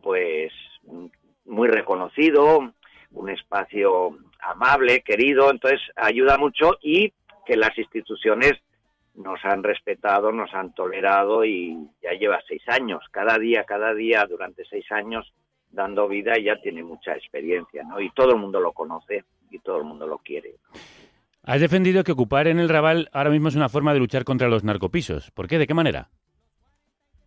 [0.01, 0.51] pues
[1.45, 2.73] muy reconocido,
[3.11, 7.13] un espacio amable, querido, entonces ayuda mucho y
[7.45, 8.53] que las instituciones
[9.13, 14.25] nos han respetado, nos han tolerado y ya lleva seis años, cada día, cada día,
[14.27, 15.31] durante seis años
[15.75, 17.99] dando vida y ya tiene mucha experiencia, ¿no?
[17.99, 20.55] Y todo el mundo lo conoce y todo el mundo lo quiere.
[21.43, 24.47] Has defendido que ocupar en el Raval ahora mismo es una forma de luchar contra
[24.47, 25.29] los narcopisos.
[25.31, 25.59] ¿Por qué?
[25.59, 26.09] ¿De qué manera?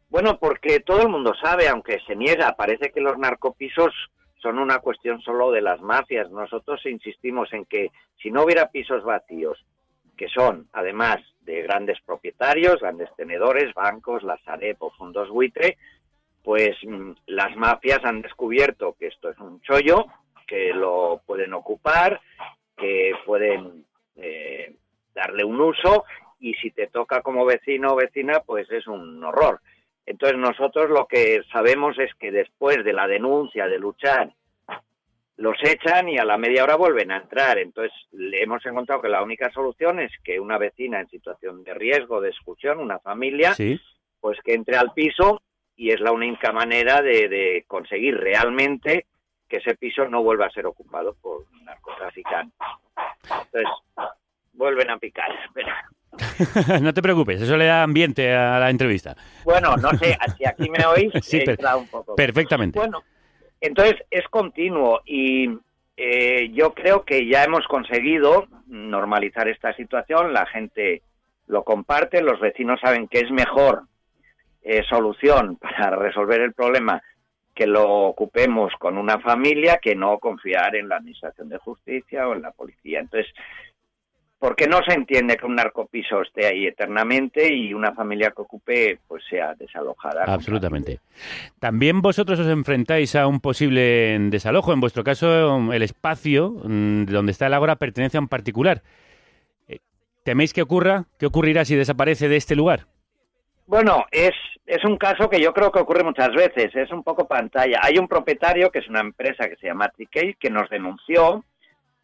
[0.09, 3.95] Bueno, porque todo el mundo sabe, aunque se niega, parece que los narcopisos
[4.41, 6.31] son una cuestión solo de las mafias.
[6.31, 9.65] Nosotros insistimos en que si no hubiera pisos vacíos,
[10.17, 15.79] que son además de grandes propietarios, grandes tenedores, bancos, la Sareb o fondos buitre,
[16.43, 20.07] pues mm, las mafias han descubierto que esto es un chollo,
[20.47, 22.21] que lo pueden ocupar,
[22.77, 23.85] que pueden
[24.17, 24.75] eh,
[25.15, 26.05] darle un uso
[26.41, 29.61] y si te toca como vecino o vecina, pues es un horror.
[30.07, 34.33] Entonces nosotros lo que sabemos es que después de la denuncia, de luchar
[35.39, 37.59] los echan y a la media hora vuelven a entrar.
[37.59, 41.75] Entonces, le hemos encontrado que la única solución es que una vecina en situación de
[41.75, 43.81] riesgo, de exclusión, una familia, Sí.
[44.21, 45.41] pues que entre al piso
[45.79, 49.07] y es la única manera de, de conseguir realmente
[49.49, 52.59] que ese piso no vuelva a ser ocupado por narcotraficantes.
[53.23, 53.71] Entonces,
[54.53, 55.31] vuelven a picar.
[55.47, 55.89] Espera.
[56.83, 59.17] no te preocupes, eso le da ambiente a la entrevista.
[59.45, 62.15] Bueno, no sé, si aquí me oís, Sí, he per- un poco.
[62.15, 62.79] perfectamente.
[62.79, 63.03] Bueno,
[63.61, 65.49] entonces es continuo y
[65.97, 71.03] eh, yo creo que ya hemos conseguido normalizar esta situación, la gente
[71.47, 73.83] lo comparte, los vecinos saben que es mejor
[74.63, 77.03] eh, solución para resolver el problema
[77.55, 82.35] que lo ocupemos con una familia que no confiar en la administración de justicia o
[82.35, 83.01] en la policía.
[83.01, 83.33] Entonces,
[84.39, 89.01] porque no se entiende que un narcopiso esté ahí eternamente y una familia que ocupe
[89.09, 90.25] pues sea desalojada.
[90.27, 91.01] Absolutamente.
[91.59, 94.73] También vosotros os enfrentáis a un posible desalojo.
[94.73, 98.83] En vuestro caso, el espacio mm, donde está el ágora pertenece a un particular.
[99.67, 99.81] Eh,
[100.23, 101.07] ¿Teméis que ocurra?
[101.19, 102.87] ¿Qué ocurrirá si desaparece de este lugar?
[103.69, 104.33] Bueno, es,
[104.65, 107.81] es un caso que yo creo que ocurre muchas veces, es un poco pantalla.
[107.83, 111.45] Hay un propietario que es una empresa que se llama Trikey que nos denunció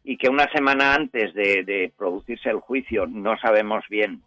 [0.05, 4.21] y que una semana antes de, de producirse el juicio no sabemos bien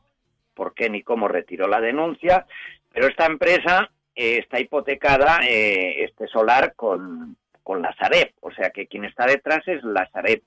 [0.56, 2.48] por qué ni cómo retiró la denuncia,
[2.92, 8.72] pero esta empresa eh, está hipotecada, eh, este solar, con, con la Sareb, o sea
[8.72, 10.42] que quien está detrás es la Sareb.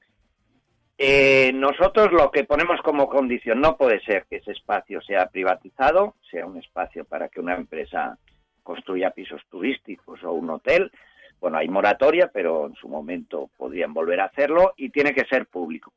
[1.02, 6.16] Eh, nosotros lo que ponemos como condición no puede ser que ese espacio sea privatizado,
[6.30, 8.18] sea un espacio para que una empresa
[8.62, 10.92] construya pisos turísticos o un hotel.
[11.40, 15.46] Bueno, hay moratoria, pero en su momento podrían volver a hacerlo y tiene que ser
[15.46, 15.94] público.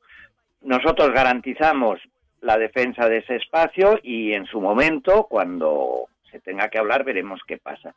[0.62, 2.00] Nosotros garantizamos
[2.40, 7.42] la defensa de ese espacio y en su momento, cuando se tenga que hablar, veremos
[7.46, 7.94] qué pasa.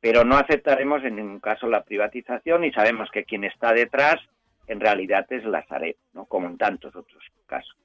[0.00, 4.16] Pero no aceptaremos en ningún caso la privatización y sabemos que quien está detrás
[4.68, 6.26] en realidad es la Sareb, ¿no?
[6.26, 7.76] como en tantos otros casos.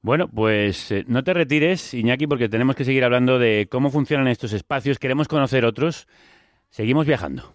[0.00, 4.28] Bueno, pues eh, no te retires, Iñaki, porque tenemos que seguir hablando de cómo funcionan
[4.28, 4.98] estos espacios.
[4.98, 6.08] Queremos conocer otros.
[6.68, 7.54] Seguimos viajando.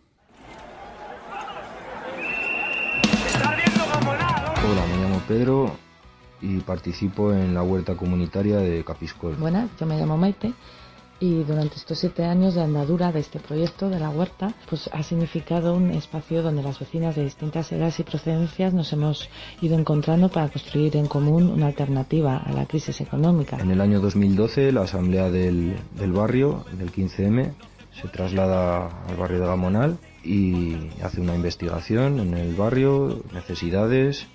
[4.66, 5.76] Hola, me llamo Pedro
[6.42, 9.36] y participo en la huerta comunitaria de Capiscol.
[9.36, 10.54] Buenas, yo me llamo Maite
[11.20, 15.04] y durante estos siete años de andadura de este proyecto de la huerta, pues ha
[15.04, 19.30] significado un espacio donde las vecinas de distintas edades y procedencias nos hemos
[19.62, 23.58] ido encontrando para construir en común una alternativa a la crisis económica.
[23.58, 27.54] En el año 2012 la asamblea del, del barrio, del 15M,
[28.02, 34.28] se traslada al barrio de Gamonal y hace una investigación en el barrio, necesidades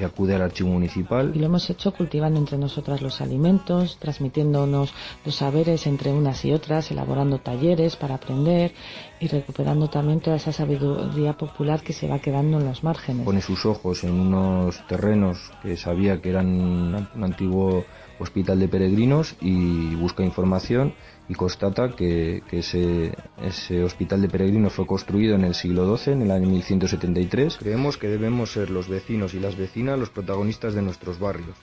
[0.00, 1.32] y acude al archivo municipal.
[1.34, 4.92] Y lo hemos hecho cultivando entre nosotras los alimentos, transmitiéndonos
[5.24, 8.72] los saberes entre unas y otras, elaborando talleres para aprender
[9.20, 13.24] y recuperando también toda esa sabiduría popular que se va quedando en los márgenes.
[13.24, 17.84] Pone sus ojos en unos terrenos que sabía que eran un antiguo
[18.18, 20.94] hospital de peregrinos y busca información
[21.30, 26.14] y constata que, que ese, ese hospital de peregrinos fue construido en el siglo XII,
[26.14, 27.58] en el año 1173.
[27.58, 31.56] Creemos que debemos ser los vecinos y las vecinas los protagonistas de nuestros barrios.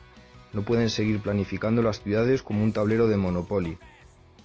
[0.53, 3.77] No pueden seguir planificando las ciudades como un tablero de Monopoly.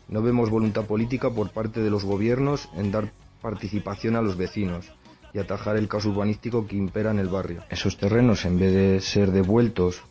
[0.09, 4.91] No vemos voluntad política por parte de los gobiernos en dar participación a los vecinos
[5.33, 7.63] y atajar el caos urbanístico que impera en el barrio.
[7.71, 10.03] Esos terrenos, en vez de ser devueltos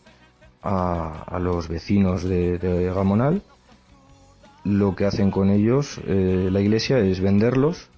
[0.62, 3.44] a, a los vecinos de, de Gamonal,
[4.64, 7.90] lo que hacen con ellos eh, la iglesia es venderlos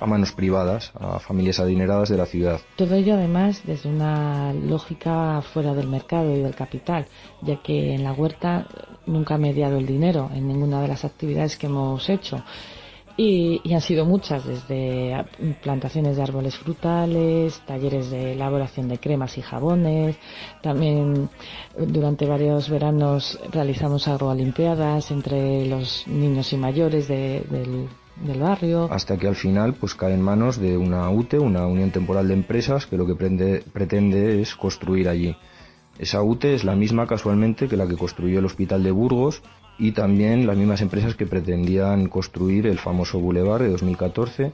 [0.00, 2.58] a manos privadas, a familias adineradas de la ciudad.
[2.76, 7.06] Todo ello además desde una lógica fuera del mercado y del capital,
[7.42, 8.66] ya que en la huerta
[9.06, 12.42] nunca ha mediado el dinero en ninguna de las actividades que hemos hecho.
[13.16, 15.24] Y, y han sido muchas, desde
[15.62, 20.16] plantaciones de árboles frutales, talleres de elaboración de cremas y jabones.
[20.62, 21.28] También
[21.78, 27.88] durante varios veranos realizamos agroalimpiadas entre los niños y mayores de- del,
[28.24, 28.88] del barrio.
[28.90, 32.34] Hasta que al final pues cae en manos de una UTE, una Unión Temporal de
[32.34, 35.36] Empresas, que lo que prende- pretende es construir allí.
[35.98, 39.42] Esa UTE es la misma casualmente que la que construyó el Hospital de Burgos
[39.80, 44.52] y también las mismas empresas que pretendían construir el famoso Boulevard de 2014,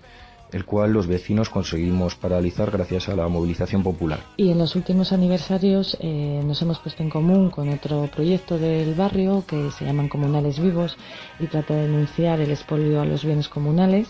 [0.52, 4.20] el cual los vecinos conseguimos paralizar gracias a la movilización popular.
[4.36, 8.94] Y en los últimos aniversarios eh, nos hemos puesto en común con otro proyecto del
[8.94, 10.96] barrio que se llaman Comunales Vivos
[11.40, 14.08] y trata de denunciar el expolio a los bienes comunales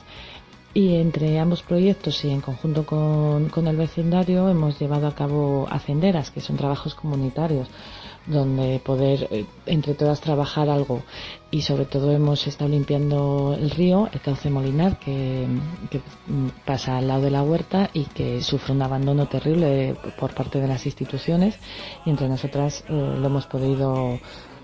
[0.74, 5.66] Y entre ambos proyectos y en conjunto con, con el vecindario hemos llevado a cabo
[5.70, 7.68] hacenderas, que son trabajos comunitarios
[8.26, 11.02] donde poder eh, entre todas trabajar algo
[11.50, 15.46] y sobre todo hemos estado limpiando el río, el cauce Molinar que,
[16.64, 20.68] pasa al lado de la huerta y que sufre un abandono terrible por parte de
[20.68, 21.56] las instituciones
[22.04, 24.18] y entre nosotras eh, lo hemos podido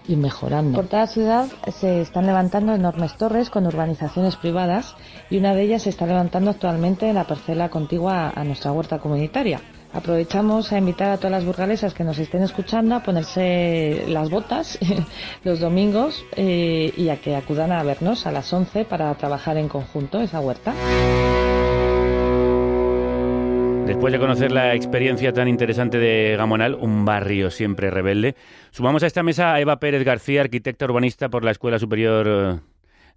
[0.09, 0.77] ir mejorando.
[0.77, 4.97] Por toda la ciudad se están levantando enormes torres con urbanizaciones privadas
[5.31, 8.99] y una de ellas se está levantando actualmente en la parcela contigua a nuestra huerta
[8.99, 9.61] comunitaria.
[9.95, 14.79] Aprovechamos a invitar a todas las burgalesas que nos estén escuchando a ponerse las botas
[15.45, 19.69] los domingos eh, y a que acudan a vernos a las 11 para trabajar en
[19.69, 20.73] conjunto esa huerta.
[23.87, 28.35] Después de conocer la experiencia tan interesante de Gamonal, un barrio siempre rebelde,
[28.71, 32.61] sumamos a esta mesa a Eva Pérez García, arquitecta urbanista por la Escuela Superior eh,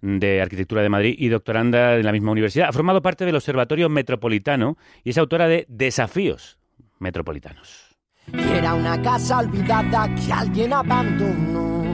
[0.02, 2.68] de Arquitectura de Madrid y doctoranda de la misma universidad.
[2.68, 6.58] Ha formado parte del Observatorio Metropolitano y es autora de Desafíos
[6.98, 7.96] Metropolitanos.
[8.32, 11.84] Y era una casa olvidada que alguien abandonó.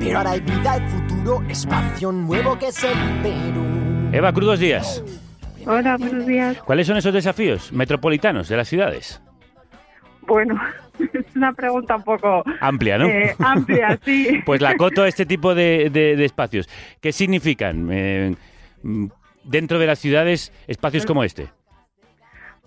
[0.00, 3.64] Pero ahora hay vida, hay futuro, espacio nuevo que es el Perú.
[4.12, 5.02] Eva, crudos días.
[5.66, 6.56] Hola, buenos días.
[6.62, 9.20] ¿Cuáles son esos desafíos metropolitanos de las ciudades?
[10.22, 10.60] Bueno,
[10.98, 13.06] es una pregunta un poco Amplia, ¿no?
[13.06, 14.40] eh, amplia, sí.
[14.46, 16.68] Pues la acoto a este tipo de, de- de espacios.
[17.00, 18.34] ¿Qué significan eh,
[19.44, 21.48] dentro de las ciudades espacios como este?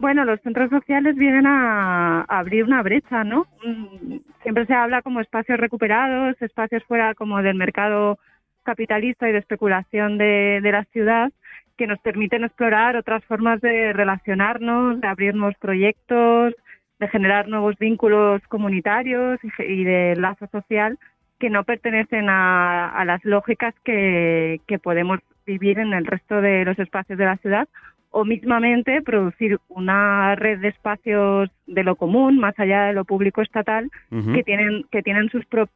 [0.02, 3.46] Bueno, los centros sociales vienen a, abrir una brecha, ¿no?
[3.64, 8.18] Mm, Siempre se habla como espacios recuperados, espacios fuera como del mercado
[8.64, 11.32] capitalista y de especulación de, la ciudad,
[11.78, 16.56] que nos permiten explorar otras formas de relacionarnos, de abrir nuevos proyectos,
[17.00, 20.98] de generar nuevos vínculos comunitarios y de lazo social
[21.40, 26.66] que no pertenecen a, a las lógicas que, que podemos vivir en el resto de
[26.66, 27.68] los espacios de la ciudad
[28.12, 33.42] o mismamente producir una red de espacios de lo común, más allá de lo público
[33.42, 33.90] estatal,
[34.34, 35.70] que tienen que tienen sus pro-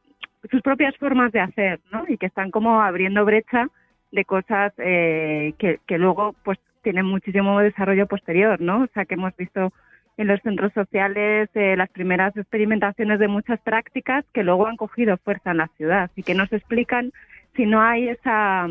[0.50, 2.04] sus propias formas de hacer, ¿no?
[2.08, 3.66] Y que están como abriendo brecha
[4.12, 8.82] de cosas eh, que, que luego pues tienen muchísimo desarrollo posterior, ¿no?
[8.82, 9.72] O sea, que hemos visto
[10.18, 15.16] en los centros sociales eh, las primeras experimentaciones de muchas prácticas que luego han cogido
[15.18, 17.12] fuerza en la ciudad y que nos explican
[17.56, 18.68] si no hay esa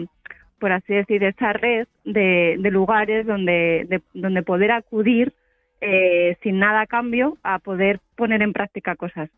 [0.60, 5.34] por así decir, esa red de, de lugares donde, de- donde poder acudir
[5.82, 9.30] eh, sin nada a cambio a poder poner en práctica cosas.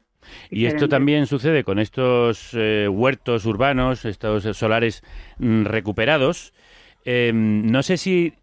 [0.49, 5.03] Y esto también sucede con estos eh, huertos urbanos, estos solares
[5.37, 6.53] mm, recuperados.
[7.05, 8.33] Eh, no sé si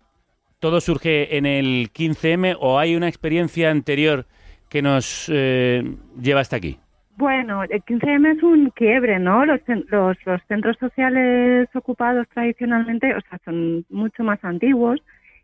[0.61, 4.27] todo surge en el 15M o hay una experiencia anterior
[4.69, 5.83] que nos eh,
[6.21, 6.79] lleva hasta aquí.
[7.17, 9.45] Bueno, el 15M es un quiebre, ¿no?
[9.47, 15.01] Los, los, los centros sociales ocupados tradicionalmente, o sea, son mucho más antiguos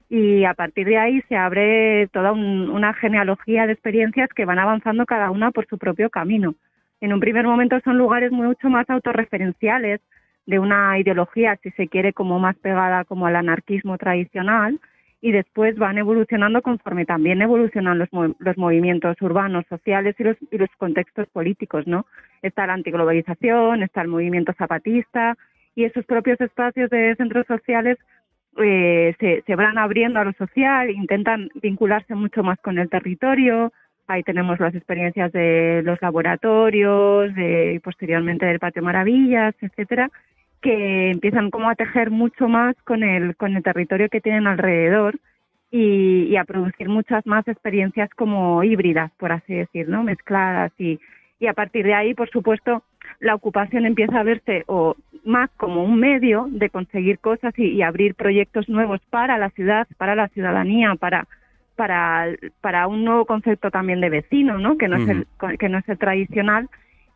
[0.08, 4.58] y a partir de ahí se abre toda un- una genealogía de experiencias que van
[4.58, 6.56] avanzando cada una por su propio camino.
[7.00, 10.00] En un primer momento son lugares mucho más autorreferenciales
[10.46, 14.80] de una ideología, si se quiere, como más pegada como al anarquismo tradicional
[15.22, 18.08] y después van evolucionando conforme también evolucionan los,
[18.38, 22.06] los movimientos urbanos, sociales y los, y los contextos políticos, ¿no?
[22.42, 25.36] Está la antiglobalización, está el movimiento zapatista
[25.74, 27.98] y esos propios espacios de centros sociales
[28.58, 33.72] eh, se, se van abriendo a lo social, intentan vincularse mucho más con el territorio.
[34.06, 40.10] Ahí tenemos las experiencias de los laboratorios, de, posteriormente del Patio Maravillas, etcétera,
[40.60, 45.18] que empiezan como a tejer mucho más con el, con el territorio que tienen alrededor
[45.70, 50.02] y, y a producir muchas más experiencias como híbridas, por así decir, ¿no?
[50.02, 50.98] Mezcladas y,
[51.38, 52.82] y a partir de ahí, por supuesto,
[53.20, 57.82] la ocupación empieza a verse o más como un medio de conseguir cosas y, y
[57.82, 61.26] abrir proyectos nuevos para la ciudad, para la ciudadanía, para
[61.76, 62.28] para
[62.60, 64.76] para un nuevo concepto también de vecino, ¿no?
[64.76, 65.26] Que no es el
[65.58, 66.68] que no es el tradicional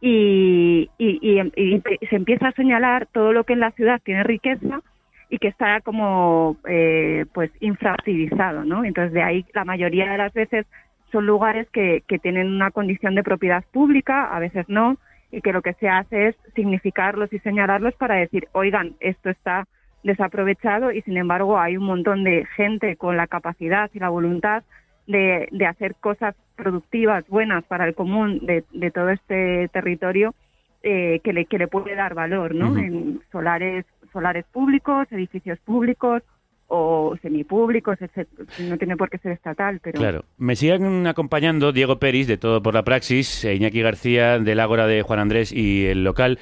[0.07, 4.83] y, y, y- se empieza a señalar todo lo que en la ciudad tiene riqueza
[5.31, 8.85] y que está como eh, pues infrautilizado, ¿no?
[8.85, 10.67] Entonces de ahí la mayoría de las veces
[11.11, 14.99] son lugares que, que tienen una condición de propiedad pública, a veces no,
[15.33, 19.65] y que lo que se hace es significarlos y señalarlos para decir, oigan, esto está
[20.03, 24.65] desaprovechado y sin embargo hay un montón de gente con la capacidad y la voluntad
[25.07, 30.35] de, de hacer cosas productivas, buenas para el común de, de todo este territorio
[30.83, 32.77] eh, que, le, que le puede dar valor, ¿no?
[32.77, 36.23] En solares, solares públicos, edificios públicos
[36.67, 38.45] o semipúblicos, etcétera.
[38.59, 40.25] No tiene por qué ser estatal, pero Claro.
[40.39, 45.03] Me siguen acompañando Diego Peris, de Todo por la Praxis, Iñaki García, del Ágora de
[45.03, 46.39] Juan Andrés y el local.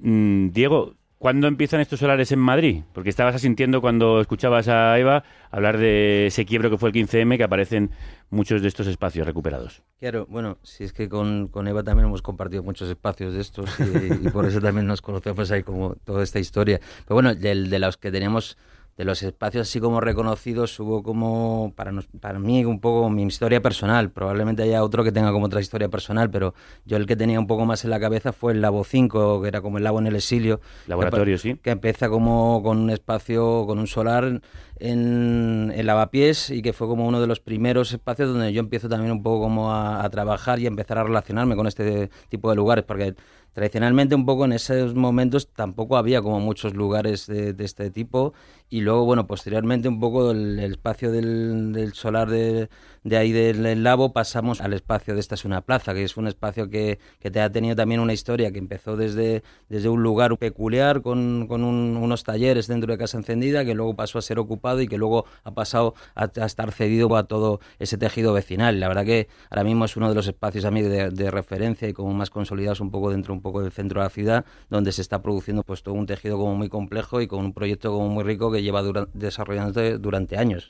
[0.00, 2.82] Mm, Diego, ¿Cuándo empiezan estos solares en Madrid?
[2.92, 7.36] Porque estabas asintiendo cuando escuchabas a Eva hablar de ese quiebro que fue el 15M,
[7.36, 7.90] que aparecen
[8.30, 9.82] muchos de estos espacios recuperados.
[9.98, 13.68] Claro, bueno, si es que con, con Eva también hemos compartido muchos espacios de estos
[13.80, 16.78] y, y por eso también nos conocemos ahí como toda esta historia.
[17.04, 18.56] Pero bueno, del- de los que tenemos
[18.98, 23.22] de los espacios así como reconocidos hubo como para nos- para mí un poco mi
[23.22, 26.52] historia personal probablemente haya otro que tenga como otra historia personal pero
[26.84, 29.48] yo el que tenía un poco más en la cabeza fue el Labo 5 que
[29.48, 31.54] era como el Labo en el exilio Laboratorio, que, sí.
[31.62, 34.40] que empieza como con un espacio con un solar
[34.80, 38.88] en, en Lavapiés y que fue como uno de los primeros espacios donde yo empiezo
[38.88, 42.50] también un poco como a, a trabajar y a empezar a relacionarme con este tipo
[42.50, 43.14] de lugares porque
[43.58, 48.32] tradicionalmente un poco en esos momentos tampoco había como muchos lugares de, este tipo.
[48.70, 52.68] Y luego bueno posteriormente un poco el, espacio del solar de,
[53.04, 56.26] de ahí del, Labo pasamos al espacio de esta es una plaza que es un
[56.26, 60.36] espacio que, que te ha tenido también una historia que empezó desde, desde un lugar
[60.38, 64.38] peculiar con, con un- unos talleres dentro de Casa Encendida que luego pasó a ser
[64.38, 68.80] ocupado y que luego ha pasado a, estar cedido a todo ese tejido vecinal.
[68.80, 71.92] La verdad que ahora mismo es uno de los espacios a mí de, referencia y
[71.92, 75.02] como más consolidados un poco dentro un poco del centro de la ciudad donde se
[75.02, 78.24] está produciendo pues todo un tejido como muy complejo y con un proyecto como muy
[78.24, 78.82] rico que lleva
[79.12, 80.68] desarrollándose durante años.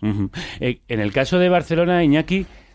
[0.61, 2.05] Eh, en el caso de Barcelona,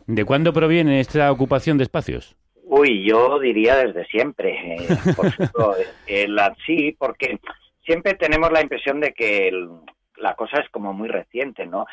[0.08, 2.36] ¿de cuándo proviene esta ocupación de espacios?
[2.64, 4.52] Uy, yo diría desde siempre.
[4.84, 5.76] eh, por ejemplo,
[6.06, 7.40] eh, la, sí, porque
[7.86, 9.70] siempre tenemos la impresión de que el-
[10.18, 11.86] la cosa es como muy reciente, ¿no?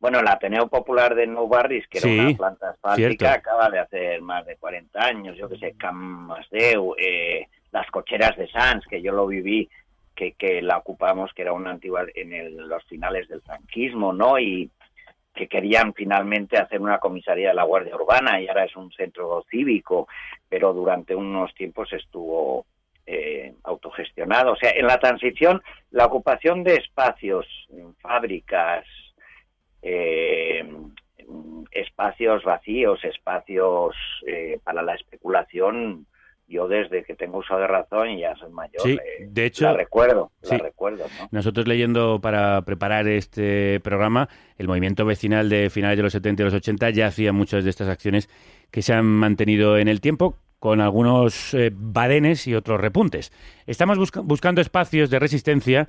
[0.00, 3.80] Bueno, el Ateneo Popular de Nou Barris, que Sí, era una planta asfáltica, acaba de
[3.80, 8.86] hacer más de 40 años, yo que sé, Camp Masdeu, eh, las cocheras de Sans,
[8.86, 9.68] que yo lo viví,
[10.14, 14.38] que, que la ocupamos, que era una antigua en el- los finales del franquismo, ¿no?
[14.38, 14.70] Y
[15.38, 19.44] que querían finalmente hacer una comisaría de la Guardia Urbana y ahora es un centro
[19.48, 20.08] cívico,
[20.48, 22.66] pero durante unos tiempos estuvo
[23.06, 24.52] eh, autogestionado.
[24.52, 25.62] O sea, en la transición,
[25.92, 27.46] la ocupación de espacios,
[28.00, 28.84] fábricas,
[29.80, 30.68] eh,
[31.70, 33.94] espacios vacíos, espacios
[34.26, 36.06] eh, para la especulación,
[36.48, 39.66] yo desde que tengo uso de razón y ya soy mayor, Sí, eh, de hecho-
[39.66, 40.56] la recuerdo, Sí.
[40.56, 41.28] la recuerdo, ¿no?
[41.30, 46.44] Nosotros leyendo para preparar este programa, el movimiento vecinal de finales de los 70 y
[46.46, 48.28] los 80 ya hacía muchas de estas acciones
[48.70, 53.30] que se han mantenido en el tiempo con algunos eh, badenes y otros repuntes.
[53.66, 55.86] Estamos busca- buscando espacios de resistencia.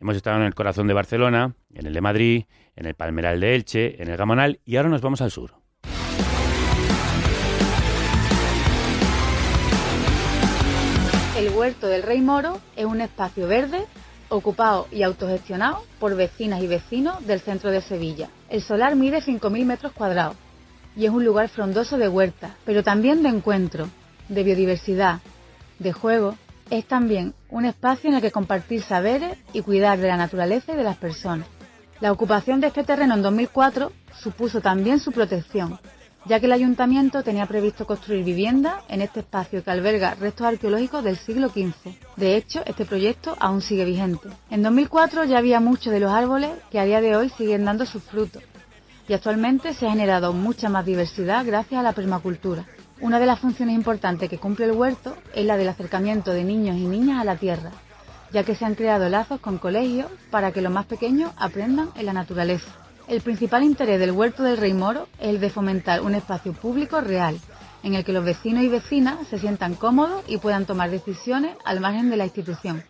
[0.00, 3.54] Hemos estado en el corazón de Barcelona, en el de Madrid, en el Palmeral de
[3.54, 5.52] Elche, en el Gamonal y ahora nos vamos al sur.
[11.56, 13.86] Huerto del Rey Moro es un espacio verde
[14.28, 18.28] ocupado y autogestionado por vecinas y vecinos del centro de Sevilla.
[18.50, 20.36] El solar mide 5.000 metros cuadrados
[20.94, 23.88] y es un lugar frondoso de huerta, pero también de encuentro,
[24.28, 25.20] de biodiversidad,
[25.78, 26.36] de juego.
[26.68, 30.76] Es también un espacio en el que compartir saberes y cuidar de la naturaleza y
[30.76, 31.48] de las personas.
[32.00, 35.80] La ocupación de este terreno en 2004 supuso también su protección,
[36.28, 41.04] ya que el ayuntamiento tenía previsto construir viviendas en este espacio que alberga restos arqueológicos
[41.04, 41.94] del siglo XV.
[42.16, 44.28] De hecho, este proyecto aún sigue vigente.
[44.50, 47.86] En 2004 ya había muchos de los árboles que a día de hoy siguen dando
[47.86, 48.42] sus frutos
[49.08, 52.66] y actualmente se ha generado mucha más diversidad gracias a la permacultura.
[53.00, 56.76] Una de las funciones importantes que cumple el huerto es la del acercamiento de niños
[56.76, 57.70] y niñas a la tierra,
[58.32, 62.06] ya que se han creado lazos con colegios para que los más pequeños aprendan en
[62.06, 62.85] la naturaleza.
[63.08, 67.00] El principal interés del Huerto del Rey Moro es el de fomentar un espacio público
[67.00, 67.38] real,
[67.84, 71.78] en el que los vecinos y vecinas se sientan cómodos y puedan tomar decisiones al
[71.78, 72.82] margen de la institución,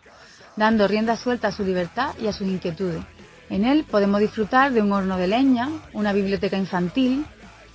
[0.55, 3.03] dando rienda suelta a su libertad y a sus inquietudes.
[3.51, 7.23] En él podemos disfrutar de un horno de leña, una biblioteca infantil,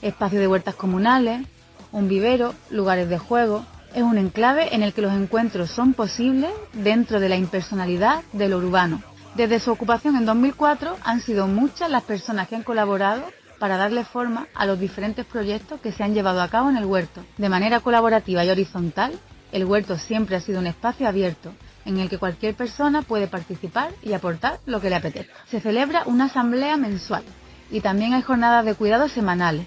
[0.03, 1.47] espacio de huertas comunales,
[1.93, 3.65] un vivero, lugares de juego.
[3.95, 8.49] Es un enclave en el que los encuentros son posibles dentro de la impersonalidad de
[8.49, 9.01] lo urbano.
[9.35, 13.25] Desde su ocupación en 2004 han sido muchas las personas que han colaborado
[13.59, 16.85] para darle forma a los diferentes proyectos que se han llevado a cabo en el
[16.85, 17.25] huerto.
[17.39, 19.19] De manera colaborativa y horizontal,
[19.51, 21.55] el huerto siempre ha sido un espacio abierto
[21.87, 25.33] en el que cualquier persona puede participar y aportar lo que le apetezca.
[25.49, 27.25] Se celebra una asamblea mensual
[27.71, 29.67] y también hay jornadas de cuidados semanales.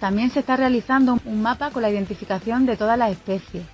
[0.00, 3.64] También se está realizando un mapa con la identificación de todas las especies,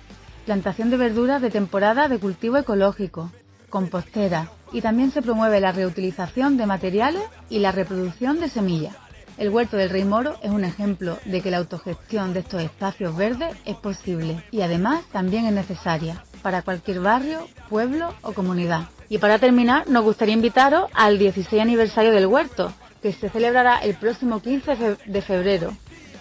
[0.45, 3.31] plantación de verduras de temporada de cultivo ecológico,
[3.69, 8.95] compostera y también se promueve la reutilización de materiales y la reproducción de semillas.
[9.37, 13.15] El huerto del Rey Moro es un ejemplo de que la autogestión de estos espacios
[13.15, 18.89] verdes es posible y además también es necesaria para cualquier barrio, pueblo o comunidad.
[19.07, 23.95] Y para terminar, nos gustaría invitaros al 16 aniversario del huerto, que se celebrará el
[23.95, 25.73] próximo 15 fe- de febrero,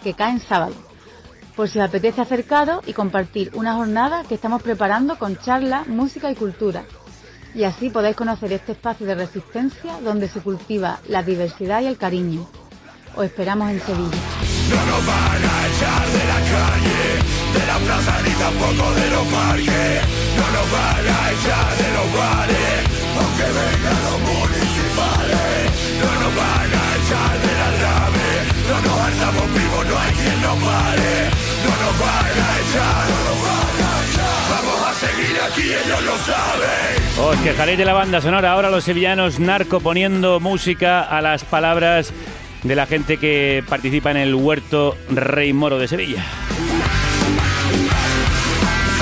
[0.03, 0.75] que cae en sábado.
[1.57, 6.31] Por si os apetece acercaros y compartir una jornada que estamos preparando con charlas, música
[6.31, 6.85] y cultura.
[7.55, 11.97] Y así podéis conocer este espacio de resistencia donde se cultiva la diversidad y el
[11.97, 12.47] cariño.
[13.17, 14.19] Os esperamos en Sevilla.
[14.71, 17.03] No nos van a echar de la calle,
[17.55, 20.03] de la plaza ni tampoco de los parques.
[20.39, 22.79] No nos van a echar de los bares,
[23.19, 25.65] aunque vengan los municipales.
[25.99, 28.31] No nos van a echar de la rave,
[28.69, 30.38] no nos hartamos vivos, no hay quien
[37.21, 38.53] Os quejaréis de la banda sonora.
[38.53, 42.13] Ahora los sevillanos narco poniendo música a las palabras
[42.63, 46.25] de la gente que participa en el huerto Rey Moro de Sevilla.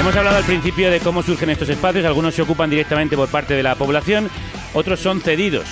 [0.01, 2.07] Hemos hablado al principio de cómo surgen estos espacios.
[2.07, 4.31] Algunos se ocupan directamente por parte de la población,
[4.73, 5.67] otros son cedidos.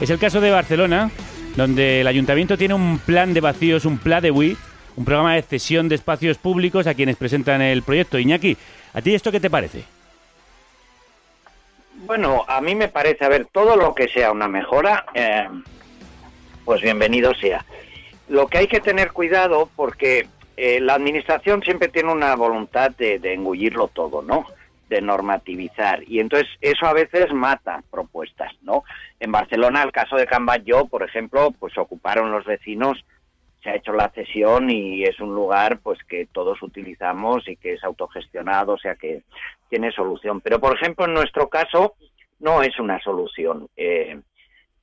[0.00, 1.10] Es el caso de Barcelona,
[1.56, 4.56] donde el ayuntamiento tiene un plan de vacíos, un plan de WIT,
[4.94, 8.20] un programa de cesión de espacios públicos a quienes presentan el proyecto.
[8.20, 8.56] Iñaki,
[8.94, 9.97] ¿a ti esto qué te parece?
[12.08, 15.46] Bueno, a mí me parece, a ver, todo lo que sea una mejora, eh,
[16.64, 17.66] pues bienvenido sea.
[18.28, 23.20] Lo que hay que tener cuidado porque eh, la administración siempre tiene una voluntad de,
[23.34, 24.46] engullirlo todo, ¿no?
[24.88, 26.02] De normativizar.
[26.06, 28.84] Y entonces eso a veces mata propuestas, ¿no?
[29.20, 33.04] En Barcelona, el caso de Can Batlló, por ejemplo, pues ocuparon los vecinos,
[33.62, 37.74] se ha hecho la cesión y es un lugar pues que todos utilizamos y que
[37.74, 39.24] es autogestionado, o sea que
[39.68, 40.40] tiene solución.
[40.40, 41.94] Pero, por ejemplo, en nuestro caso
[42.40, 44.20] no es una solución, eh,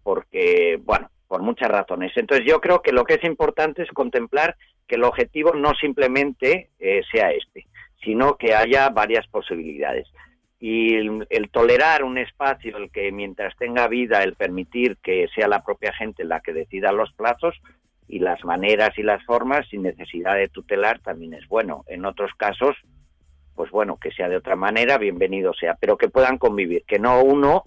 [0.03, 2.11] porque, bueno, por muchas razones.
[2.15, 4.55] Entonces yo creo que lo que es importante es contemplar
[4.88, 7.65] que el objetivo no simplemente eh, sea este,
[8.03, 10.07] sino que haya varias posibilidades.
[10.59, 15.47] Y el, el, tolerar un espacio, el que mientras tenga vida, el permitir que sea
[15.47, 17.55] la propia gente la que decida los plazos
[18.07, 21.83] y las maneras y las formas, sin necesidad de tutelar, también es bueno.
[21.88, 22.75] En otros casos,
[23.56, 27.22] pues bueno, que sea de otra manera, bienvenido sea, pero que puedan convivir, que no
[27.24, 27.64] uno,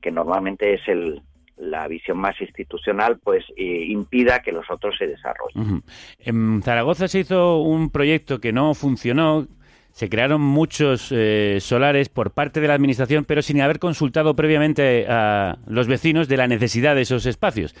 [0.00, 1.22] que normalmente es el,
[1.56, 5.82] la visión más institucional pues impida que los otros se desarrollen.
[6.18, 9.46] En Zaragoza se hizo un proyecto que no funcionó,
[9.92, 15.06] se crearon muchos eh, solares por parte de la administración, pero sin haber consultado previamente
[15.08, 17.74] a los vecinos de la necesidad de esos espacios.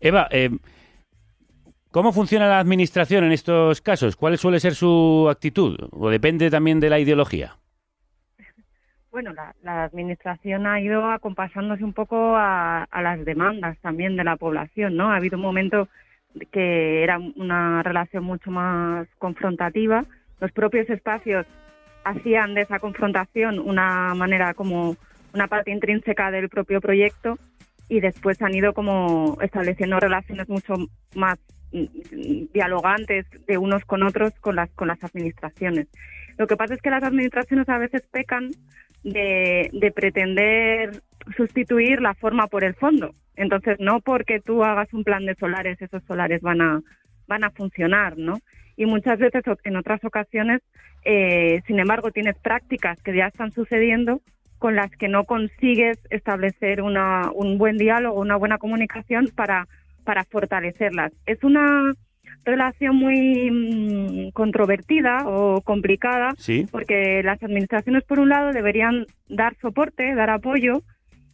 [0.00, 0.50] Eva, eh,
[1.92, 4.16] ¿cómo funciona la administración en estos casos?
[4.16, 5.76] ¿Cuál suele ser su actitud?
[5.92, 7.56] ¿O depende también de la ideología?
[9.12, 14.36] bueno, la, administración ha ido acompasándose un poco a, a, las demandas también de la
[14.36, 15.12] población, ¿no?
[15.12, 15.88] Ha habido un momento
[16.50, 20.06] que era una relación mucho más confrontativa.
[20.40, 21.46] Los propios espacios
[22.04, 24.96] hacían de esa confrontación una manera como
[25.34, 27.38] una parte intrínseca del propio proyecto
[27.88, 30.74] y después han ido como estableciendo relaciones mucho
[31.14, 31.38] más
[32.52, 35.88] dialogantes de unos con otros con las con las administraciones.
[36.38, 38.50] Lo que pasa es que las administraciones a veces pecan
[39.02, 41.02] de, de, pretender
[41.36, 43.12] sustituir la forma por el fondo.
[43.36, 46.80] Entonces, no porque tú hagas un plan de solares, esos solares van a,
[47.26, 48.38] van a funcionar, ¿no?
[48.76, 50.62] Y muchas veces, en otras ocasiones,
[51.04, 54.20] eh, sin embargo, tienes prácticas que ya están sucediendo
[54.58, 59.66] con las que no consigues establecer una, un buen diálogo, una buena comunicación para,
[60.04, 61.12] para fortalecerlas.
[61.26, 61.94] Es una
[62.44, 66.66] relación muy mmm, controvertida o complicada, ¿Sí?
[66.70, 70.82] porque las administraciones, por un lado, deberían dar soporte, dar apoyo,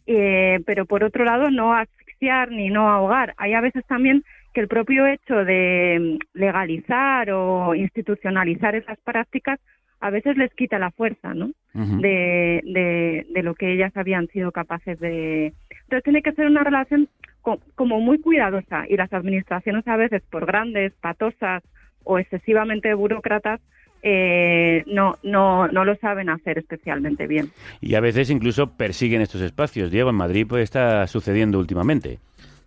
[0.05, 3.33] eh, pero por otro lado, no asfixiar ni no ahogar.
[3.37, 9.59] Hay a veces también que el propio hecho de legalizar o institucionalizar esas prácticas
[10.01, 11.47] a veces les quita la fuerza, ¿no?
[11.73, 12.01] Uh -huh.
[12.01, 15.53] de, de, de lo que ellas habían sido capaces de.
[15.83, 17.07] Entonces tiene que ser una relación
[17.75, 21.63] como muy cuidadosa y las administraciones a veces por grandes, patosas
[22.03, 23.59] o excesivamente burócratas
[24.01, 27.51] eh, no, no, no lo saben hacer especialmente bien.
[27.81, 29.91] Y a veces incluso persiguen estos espacios.
[29.91, 32.19] Diego, en Madrid pues está sucediendo últimamente.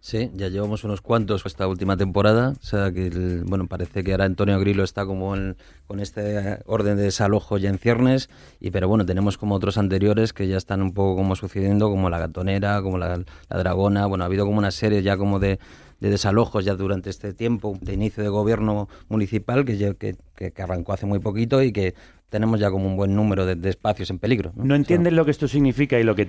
[0.05, 2.55] Sí, ya llevamos unos cuantos esta última temporada.
[2.61, 6.59] O sea que, el, bueno, parece que ahora Antonio Grillo está como en, con este
[6.66, 8.28] orden de desalojo ya en ciernes.
[8.59, 12.11] Y, pero bueno, tenemos como otros anteriores que ya están un poco como sucediendo, como
[12.11, 13.16] la gatonera, como la,
[13.48, 14.07] la dragona.
[14.07, 15.61] Bueno, ha habido como una serie ya como de,
[16.00, 20.94] de desalojos ya durante este tiempo de inicio de gobierno municipal que, que, que, arrancó
[20.94, 21.94] hace muy poquito y que
[22.28, 24.50] tenemos ya como un buen número de, de espacios en peligro.
[24.57, 26.28] ¿No, ¿No entienden o sea, lo que esto significa y lo que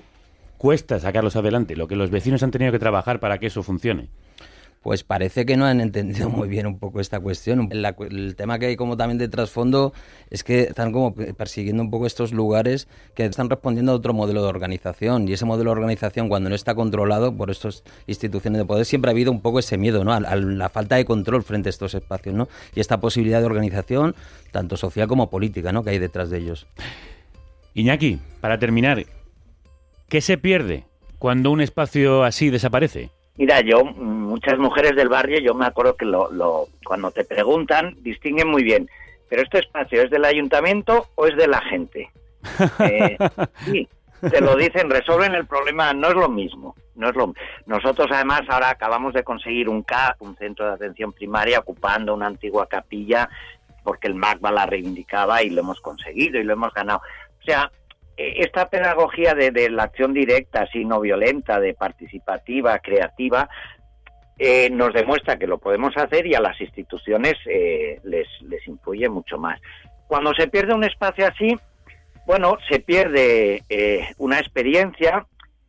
[0.64, 4.08] cuesta sacarlos adelante, lo que los vecinos han tenido que trabajar para que eso funcione.
[4.82, 7.68] Pues parece que no han entendido muy bien un poco esta cuestión.
[7.74, 9.92] La, el tema que hay como también de trasfondo
[10.30, 14.42] es que están como persiguiendo un poco estos lugares que están respondiendo a otro modelo
[14.42, 18.64] de organización y ese modelo de organización cuando no está controlado por estas instituciones de
[18.64, 20.14] poder siempre ha habido un poco ese miedo, ¿no?
[20.14, 22.48] A, a la falta de control frente a estos espacios, ¿no?
[22.74, 24.16] Y esta posibilidad de organización
[24.54, 25.84] tanto social como política, ¿no?
[25.84, 26.68] Que hay detrás de ellos.
[27.74, 29.04] Iñaki, para terminar,
[30.14, 30.84] ¿Qué se pierde
[31.18, 33.10] cuando un espacio así desaparece?
[33.36, 37.96] Mira, yo, muchas mujeres del barrio, yo me acuerdo que lo, lo, cuando te preguntan,
[38.04, 38.88] distinguen muy bien,
[39.28, 42.12] pero este espacio es del ayuntamiento o es de la gente.
[42.80, 43.18] Eh,
[43.66, 43.88] sí,
[44.30, 46.76] te lo dicen, resuelven el problema, no es lo mismo.
[46.94, 47.34] No es lo,
[47.66, 52.28] nosotros además ahora acabamos de conseguir un CAP, un centro de atención primaria, ocupando una
[52.28, 53.28] antigua capilla,
[53.84, 57.02] porque el MACBA la reivindicaba y lo hemos conseguido y lo hemos ganado.
[57.42, 57.72] O sea,
[58.18, 63.50] esta pedagogía de, de la acción directa, así no violenta, de participativa, creativa,
[64.38, 69.08] eh, nos demuestra que lo podemos hacer y a las instituciones eh, les, les influye
[69.10, 69.60] mucho más.
[70.08, 71.56] Cuando se pierde un espacio así,
[72.26, 75.26] bueno, se pierde eh, una experiencia,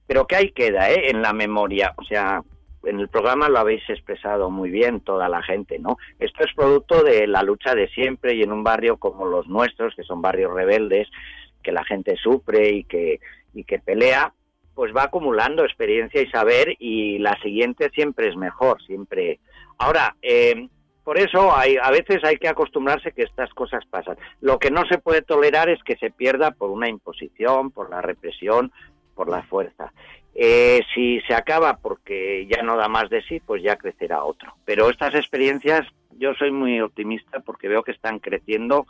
[0.06, 1.10] pero que ahí queda ¿eh?
[1.10, 1.92] en la memoria.
[1.96, 2.42] O sea,
[2.84, 5.96] en el programa lo habéis expresado muy bien toda la gente, ¿no?
[6.18, 9.94] Esto es producto de la lucha de siempre y en un barrio como los nuestros,
[9.94, 11.08] que son barrios rebeldes,
[11.64, 13.18] que la gente sufre y que,
[13.54, 14.32] y que pelea,
[14.74, 19.40] pues va acumulando experiencia y saber y la siguiente siempre es mejor, siempre.
[19.78, 20.68] Ahora, eh,
[21.02, 24.16] por eso hay, a veces hay que acostumbrarse que estas cosas pasan.
[24.40, 28.00] Lo que no se puede tolerar es que se pierda por una imposición, por la
[28.00, 28.72] represión,
[29.14, 29.92] por la fuerza.
[30.34, 34.54] Eh, si se acaba porque ya no da más de sí, pues ya crecerá otro.
[34.64, 35.86] Pero estas experiencias
[36.18, 38.86] yo soy muy optimista porque veo que están creciendo,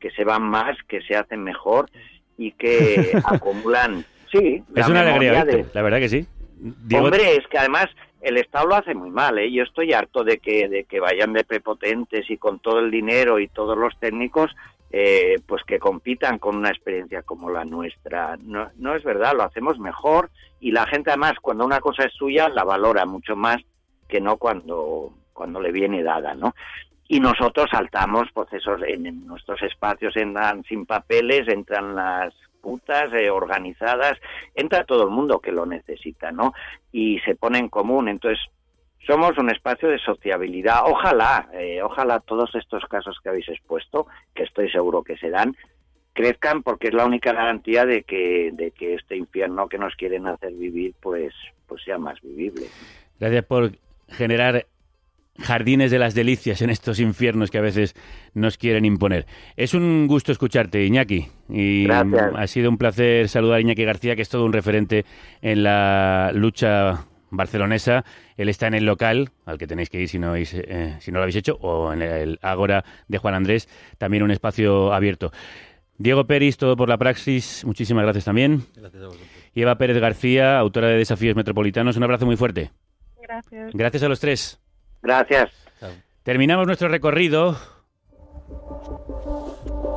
[0.00, 1.90] que se van más, que se hacen mejor
[2.38, 4.04] y que acumulan.
[4.32, 5.66] Sí, es una alegría, de...
[5.74, 6.26] la verdad que sí.
[6.56, 7.04] Diego...
[7.04, 7.86] Hombre, es que además
[8.20, 9.50] el Estado lo hace muy mal, ¿eh?
[9.52, 13.38] Yo estoy harto de que, de que vayan de prepotentes y con todo el dinero
[13.38, 14.54] y todos los técnicos,
[14.90, 18.36] eh, pues que compitan con una experiencia como la nuestra.
[18.40, 20.30] No, no es verdad, lo hacemos mejor
[20.60, 23.58] y la gente además cuando una cosa es suya la valora mucho más
[24.08, 26.54] que no cuando, cuando le viene dada, ¿no?
[27.08, 33.30] Y nosotros saltamos procesos en, en nuestros espacios, entran sin papeles, entran las putas, eh,
[33.30, 34.18] organizadas,
[34.54, 36.52] entra todo el mundo que lo necesita, ¿no?
[36.92, 38.08] Y se pone en común.
[38.08, 38.40] Entonces,
[39.06, 40.82] somos un espacio de sociabilidad.
[40.84, 45.56] Ojalá, eh, ojalá todos estos casos que habéis expuesto, que estoy seguro que se dan,
[46.12, 50.26] crezcan porque es la única garantía de que, de que este infierno que nos quieren
[50.26, 51.32] hacer vivir, pues,
[51.66, 52.66] pues sea más vivible.
[53.18, 53.72] Gracias por
[54.08, 54.66] generar
[55.38, 57.94] jardines de las delicias en estos infiernos que a veces
[58.34, 59.26] nos quieren imponer.
[59.56, 61.28] Es un gusto escucharte, Iñaki.
[61.48, 62.32] Y Gracias.
[62.34, 65.04] ha sido un placer saludar a Iñaki García, que es todo un referente
[65.40, 68.04] en la lucha barcelonesa.
[68.36, 71.12] Él está en el local, al que tenéis que ir si no, habéis, eh, si
[71.12, 73.68] no lo habéis hecho, o en el Ágora de Juan Andrés,
[73.98, 75.32] también un espacio abierto.
[75.98, 78.62] Diego Peris, todo por la praxis, muchísimas gracias también.
[78.76, 79.28] Gracias a vosotros.
[79.52, 82.70] Y Eva Pérez García, autora de Desafíos Metropolitanos, un abrazo muy fuerte.
[83.20, 83.72] Gracias.
[83.74, 84.60] Gracias a los tres.
[85.02, 85.50] Gracias.
[86.22, 87.56] Terminamos nuestro recorrido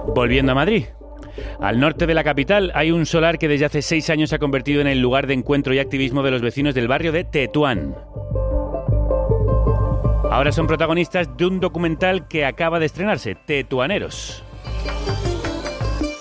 [0.08, 0.86] volviendo a Madrid.
[1.60, 4.40] Al norte de la capital hay un solar que desde hace seis años se ha
[4.40, 7.96] convertido en el lugar de encuentro y activismo de los vecinos del barrio de Tetuán.
[10.30, 14.44] Ahora son protagonistas de un documental que acaba de estrenarse, Tetuaneros.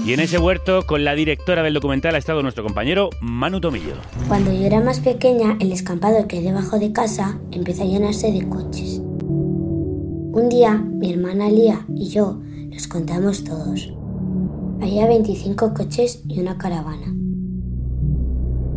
[0.05, 3.95] Y en ese huerto, con la directora del documental, ha estado nuestro compañero Manu Tomillo.
[4.29, 8.33] Cuando yo era más pequeña, el escampado que hay debajo de casa empezó a llenarse
[8.33, 9.01] de coches.
[9.03, 12.41] Un día, mi hermana Lía y yo
[12.73, 13.93] los contamos todos.
[14.81, 17.15] Había 25 coches y una caravana.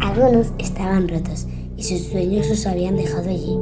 [0.01, 1.47] Algunos estaban rotos
[1.77, 3.57] y sus dueños los habían dejado allí.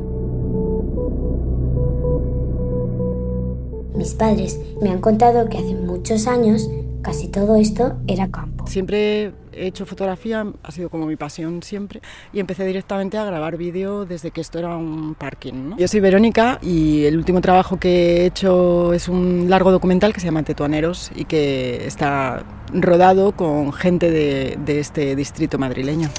[3.96, 6.68] Mis padres me han contado que hace muchos años
[7.02, 8.68] casi todo esto era campo.
[8.68, 12.02] Siempre he hecho fotografía, ha sido como mi pasión siempre,
[12.34, 15.70] y empecé directamente a grabar vídeo desde que esto era un parking.
[15.70, 15.78] ¿no?
[15.78, 20.20] Yo soy Verónica y el último trabajo que he hecho es un largo documental que
[20.20, 22.44] se llama Tetuaneros y que está
[22.74, 26.10] rodado con gente de, de este distrito madrileño.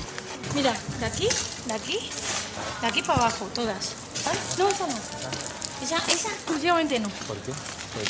[0.54, 1.28] Mira, de aquí,
[1.66, 1.98] de aquí,
[2.80, 3.94] de aquí para abajo, todas.
[4.24, 4.38] ¿Vale?
[4.58, 4.94] No, esa no.
[5.82, 7.08] Esa, esa exclusivamente no.
[7.26, 7.52] ¿Por qué?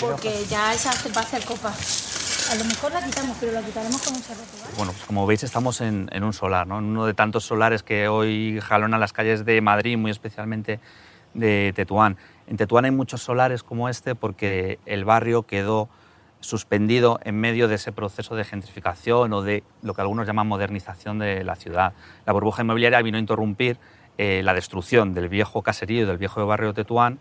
[0.00, 1.72] Porque ya esa va a hacer copa.
[2.50, 4.74] A lo mejor la quitamos, pero la quitaremos con un cerrojo, ¿vale?
[4.76, 6.78] Bueno, pues como veis estamos en, en, un solar, ¿no?
[6.78, 10.80] en uno de tantos solares que hoy jalonan las calles de Madrid, muy especialmente
[11.34, 12.16] de Tetuán.
[12.46, 15.88] En Tetuán hay muchos solares como este porque el barrio quedó
[16.40, 21.18] suspendido en medio de ese proceso de gentrificación o de lo que algunos llaman modernización
[21.18, 21.92] de la ciudad.
[22.26, 23.78] La burbuja inmobiliaria vino a interrumpir
[24.18, 27.18] eh, la destrucción del viejo caserío del viejo barrio Tetuán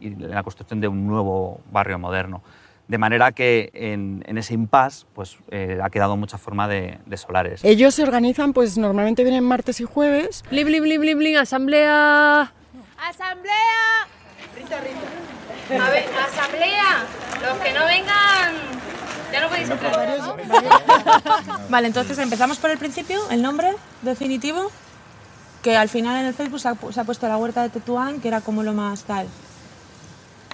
[0.00, 2.42] y la construcción de un nuevo barrio moderno.
[2.86, 7.16] De manera que en, en ese impasse pues, eh, ha quedado mucha forma de, de,
[7.16, 7.64] solares.
[7.64, 10.44] Ellos se organizan, pues normalmente vienen martes y jueves.
[10.50, 12.52] Blim, blim, blim, blim, blim, asamblea.
[12.98, 14.06] ¡Asamblea!
[14.54, 15.84] Rita, Rita.
[15.84, 17.06] A ver, asamblea.
[17.42, 18.54] Los que no vengan
[19.32, 20.18] Ya no podéis entrar.
[21.70, 24.70] Vale, entonces empezamos por el principio, el nombre definitivo,
[25.62, 28.20] que al final en el Facebook se ha, se ha puesto la huerta de Tetuán,
[28.20, 29.26] que era como lo más tal.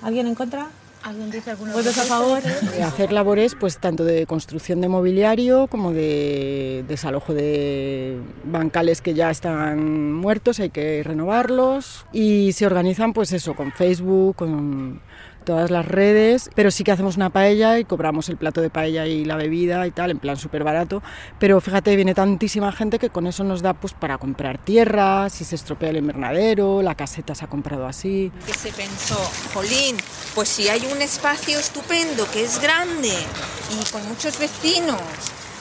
[0.02, 0.68] ¿Alguien en contra?
[1.02, 2.42] ¿Alguien dice alguna ¿Votos a favor?
[2.76, 9.14] Eh, hacer labores pues tanto de construcción de mobiliario como de desalojo de bancales que
[9.14, 15.00] ya están muertos, hay que renovarlos y se organizan pues eso con Facebook, con
[15.44, 19.06] todas las redes, pero sí que hacemos una paella y cobramos el plato de paella
[19.06, 21.02] y la bebida y tal, en plan súper barato,
[21.38, 25.44] pero fíjate, viene tantísima gente que con eso nos da pues para comprar tierra, si
[25.44, 28.32] se estropea el invernadero, la caseta se ha comprado así.
[28.46, 29.18] que se pensó,
[29.54, 29.96] jolín,
[30.34, 35.00] pues si hay un espacio estupendo que es grande y con muchos vecinos,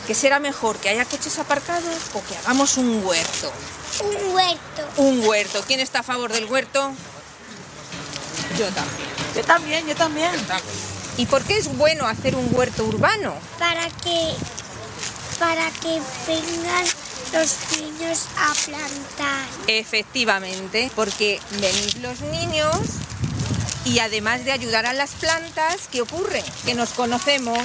[0.08, 0.78] ¿qué será mejor?
[0.78, 3.52] ¿Que haya coches aparcados o que hagamos un huerto?
[4.04, 4.84] Un huerto.
[4.98, 5.62] Un huerto.
[5.68, 6.92] ¿Quién está a favor del huerto?
[8.60, 9.10] Yo también.
[9.36, 10.32] Yo también, yo también.
[11.16, 13.34] ¿Y por qué es bueno hacer un huerto urbano?
[13.58, 14.34] Para que,
[15.40, 16.86] para que vengan
[17.32, 19.48] los niños a plantar.
[19.68, 22.80] Efectivamente, porque venís los niños
[23.86, 26.44] y además de ayudar a las plantas, ¿qué ocurre?
[26.66, 27.60] Que nos conocemos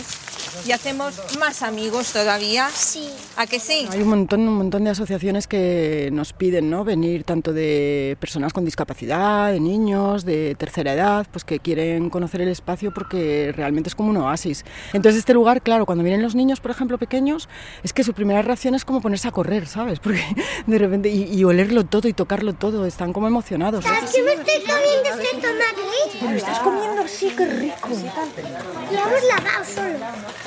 [0.66, 2.68] y hacemos más amigos todavía.
[2.70, 3.10] Sí.
[3.36, 3.86] ¿A que sí?
[3.90, 6.84] Hay un montón, un montón de asociaciones que nos piden ¿no?
[6.84, 12.40] venir tanto de personas con discapacidad, de niños, de tercera edad, pues que quieren conocer
[12.40, 14.64] el espacio porque realmente es como un oasis.
[14.92, 17.48] Entonces este lugar, claro, cuando vienen los niños, por ejemplo, pequeños,
[17.82, 20.00] es que su primera reacción es como ponerse a correr, ¿sabes?
[20.00, 20.22] Porque
[20.66, 23.84] de repente, y, y olerlo todo y tocarlo todo, están como emocionados.
[23.84, 26.18] ¿Sabes que me estoy comiendo este tomate?
[26.20, 27.88] Te lo estás comiendo así, qué rico.
[27.88, 30.43] Lo hemos lavado solo.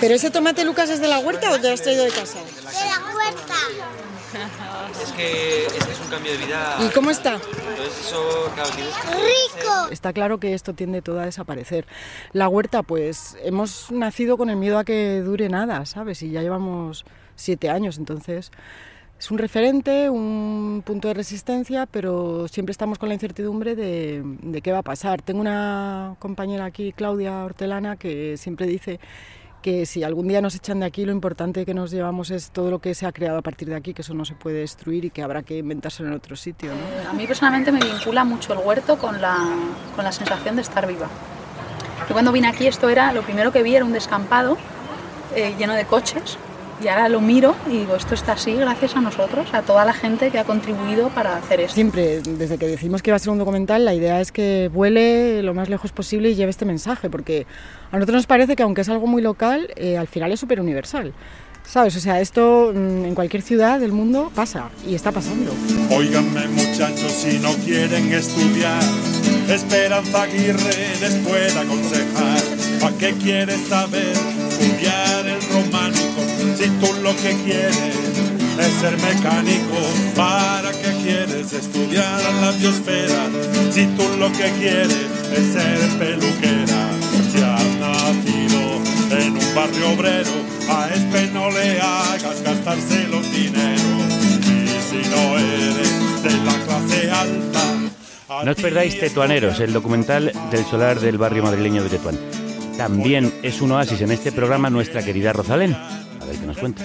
[0.00, 2.38] ¿Pero ese tomate, Lucas, es de la huerta o te lo has traído de casa?
[2.38, 3.54] De la huerta.
[5.02, 6.78] Es que, es que es un cambio de vida.
[6.80, 7.34] ¿Y cómo está?
[7.34, 9.08] Entonces eso, claro, tienes que...
[9.14, 9.88] ¡Rico!
[9.90, 11.86] Está claro que esto tiende todo a desaparecer.
[12.32, 16.22] La huerta, pues hemos nacido con el miedo a que dure nada, ¿sabes?
[16.22, 17.04] Y ya llevamos
[17.34, 18.50] siete años, entonces
[19.18, 24.60] es un referente, un punto de resistencia, pero siempre estamos con la incertidumbre de, de
[24.60, 25.22] qué va a pasar.
[25.22, 29.00] Tengo una compañera aquí, Claudia Hortelana, que siempre dice
[29.62, 32.70] que si algún día nos echan de aquí, lo importante que nos llevamos es todo
[32.70, 35.06] lo que se ha creado a partir de aquí, que eso no se puede destruir
[35.06, 36.70] y que habrá que inventárselo en otro sitio.
[36.70, 37.10] ¿no?
[37.10, 39.36] A mí personalmente me vincula mucho el huerto con la,
[39.96, 41.08] con la sensación de estar viva.
[42.08, 44.56] Yo cuando vine aquí esto era, lo primero que vi era un descampado
[45.34, 46.38] eh, lleno de coches
[46.82, 49.92] y ahora lo miro y digo, esto está así gracias a nosotros, a toda la
[49.92, 51.74] gente que ha contribuido para hacer esto.
[51.74, 55.42] Siempre, desde que decimos que iba a ser un documental, la idea es que vuele
[55.42, 57.46] lo más lejos posible y lleve este mensaje, porque
[57.90, 60.60] a nosotros nos parece que aunque es algo muy local, eh, al final es súper
[60.60, 61.12] universal.
[61.66, 61.96] ¿Sabes?
[61.96, 65.52] O sea, esto mm, en cualquier ciudad del mundo pasa y está pasando.
[65.90, 68.82] Óiganme muchachos si no quieren estudiar,
[69.48, 72.40] Esperanza Aguirre les puede aconsejar.
[72.80, 74.12] ¿Para qué quieres saber?
[74.48, 76.22] Estudiar el románico,
[76.56, 77.96] si tú lo que quieres
[78.58, 79.76] es ser mecánico.
[80.14, 83.28] ¿Para qué quieres estudiar la biosfera?
[83.70, 86.90] Si tú lo que quieres es ser peluquera.
[87.32, 88.80] Si has nacido
[89.10, 90.30] en un barrio obrero,
[90.70, 94.06] a este no le hagas gastarse los dineros.
[94.40, 100.64] Y si no eres de la clase alta, No os perdáis Tetuaneros, el documental del
[100.64, 102.45] solar del barrio madrileño de Tetuán.
[102.76, 105.74] También es un oasis en este programa nuestra querida Rosalén.
[105.74, 106.84] A ver qué nos cuenta.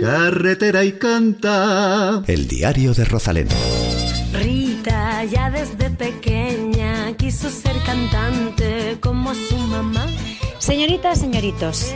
[0.00, 2.22] Carretera y canta.
[2.26, 3.48] El diario de Rosalén.
[4.32, 10.06] Rita ya desde pequeña quiso ser cantante como su mamá.
[10.58, 11.92] Señoritas, señoritos,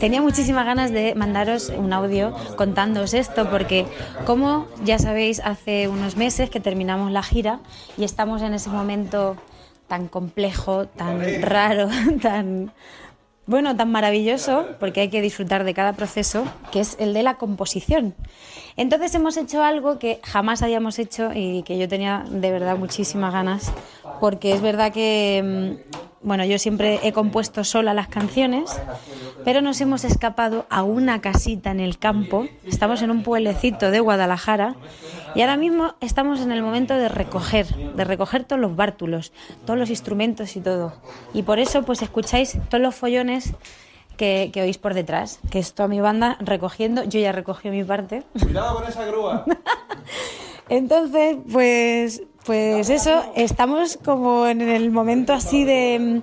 [0.00, 3.86] tenía muchísimas ganas de mandaros un audio contándoos esto porque,
[4.26, 7.60] como ya sabéis, hace unos meses que terminamos la gira
[7.96, 9.36] y estamos en ese momento
[9.88, 11.88] tan complejo, tan raro,
[12.22, 12.72] tan
[13.48, 17.36] bueno, tan maravilloso, porque hay que disfrutar de cada proceso, que es el de la
[17.36, 18.14] composición.
[18.76, 23.32] Entonces hemos hecho algo que jamás habíamos hecho y que yo tenía de verdad muchísimas
[23.32, 23.72] ganas,
[24.20, 28.70] porque es verdad que, mm, bueno, yo siempre he compuesto sola las canciones,
[29.44, 34.00] pero nos hemos escapado a una casita en el campo, estamos en un pueblecito de
[34.00, 34.74] Guadalajara
[35.34, 39.32] y ahora mismo estamos en el momento de recoger, de recoger todos los bártulos,
[39.64, 40.92] todos los instrumentos y todo.
[41.34, 43.54] Y por eso pues escucháis todos los follones
[44.16, 47.84] que, que oís por detrás, que es toda mi banda recogiendo, yo ya recogí mi
[47.84, 48.24] parte.
[48.32, 49.44] Cuidado con esa grúa.
[50.68, 56.22] Entonces, pues, pues eso, estamos como en el momento así de,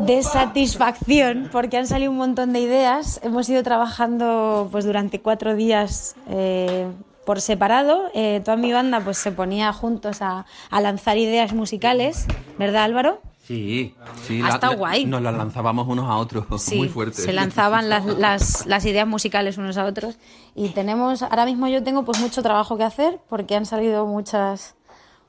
[0.00, 3.18] de satisfacción, porque han salido un montón de ideas.
[3.22, 6.86] Hemos ido trabajando pues durante cuatro días eh,
[7.24, 8.10] por separado.
[8.12, 12.26] Eh, toda mi banda pues se ponía juntos a, a lanzar ideas musicales,
[12.58, 13.22] ¿verdad Álvaro?
[13.46, 13.94] Sí,
[14.28, 14.40] sí.
[14.44, 15.04] Ha estado guay.
[15.04, 17.20] Nos las lanzábamos unos a otros, Sí, muy fuerte.
[17.22, 20.16] se lanzaban las, las, las ideas musicales unos a otros
[20.54, 24.76] y tenemos, ahora mismo yo tengo pues mucho trabajo que hacer porque han salido muchas,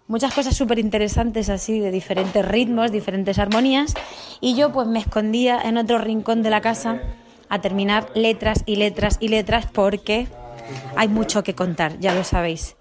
[0.08, 3.93] muchas cosas súper interesantes así de diferentes ritmos, diferentes armonías
[4.41, 7.01] y yo pues me escondía en otro rincón de la casa
[7.49, 10.28] a terminar letras y letras y letras porque
[10.95, 12.76] hay mucho que contar, ya lo sabéis.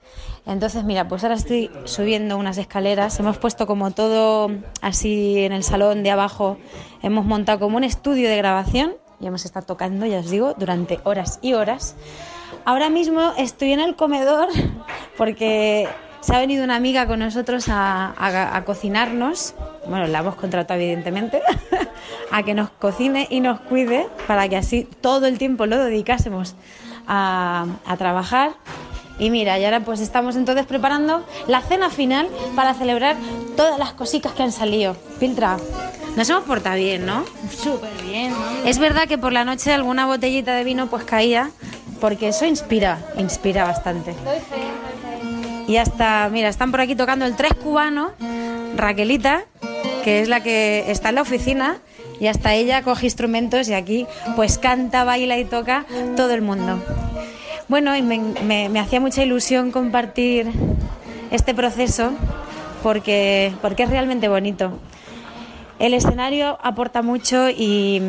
[0.45, 3.19] Entonces, mira, pues ahora estoy subiendo unas escaleras.
[3.21, 4.51] Hemos puesto como todo
[4.81, 6.59] así en el salón de abajo.
[7.03, 10.99] Hemos montado como un estudio de grabación y hemos estado tocando, ya os digo, durante
[11.05, 11.95] horas y horas.
[12.65, 14.49] Ahora mismo estoy en el comedor
[15.17, 15.89] porque
[16.23, 19.55] se ha venido una amiga con nosotros a, a- a cocinarnos.
[19.87, 21.43] Bueno, la hemos contratado evidentemente,
[22.31, 26.55] a que nos cocine y nos cuide para que así todo el tiempo lo dedicásemos
[27.07, 28.53] a, a trabajar.
[29.19, 33.17] Y mira, y ahora pues estamos entonces preparando la cena final para celebrar
[33.57, 34.97] todas las cositas que han salido.
[35.21, 35.59] Piltra,
[36.17, 37.25] nos hemos portado bien, ¿no?
[37.55, 38.33] Súper bien,
[38.65, 41.51] Es verdad que por la noche alguna botellita de vino pues caía,
[42.01, 44.15] porque eso inspira, inspira bastante.
[45.69, 48.11] Y hasta, mira, están por aquí tocando el tres cubano,
[48.77, 49.45] Raquelita,
[50.05, 51.79] que es la que está en la oficina,
[52.21, 54.07] y hasta ella coge instrumentos y aquí
[54.37, 55.87] pues canta, baila y toca
[56.17, 56.81] todo el mundo.
[57.69, 60.49] Bueno, me, me- me hacía mucha ilusión compartir
[61.31, 62.13] este proceso
[62.83, 64.79] porque, porque es realmente bonito.
[65.79, 68.01] El escenario aporta mucho y,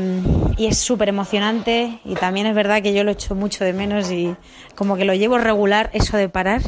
[0.57, 4.11] y es súper emocionante y también es verdad que yo lo echo mucho de menos
[4.11, 4.35] y
[4.75, 6.61] como que lo llevo regular eso de parar,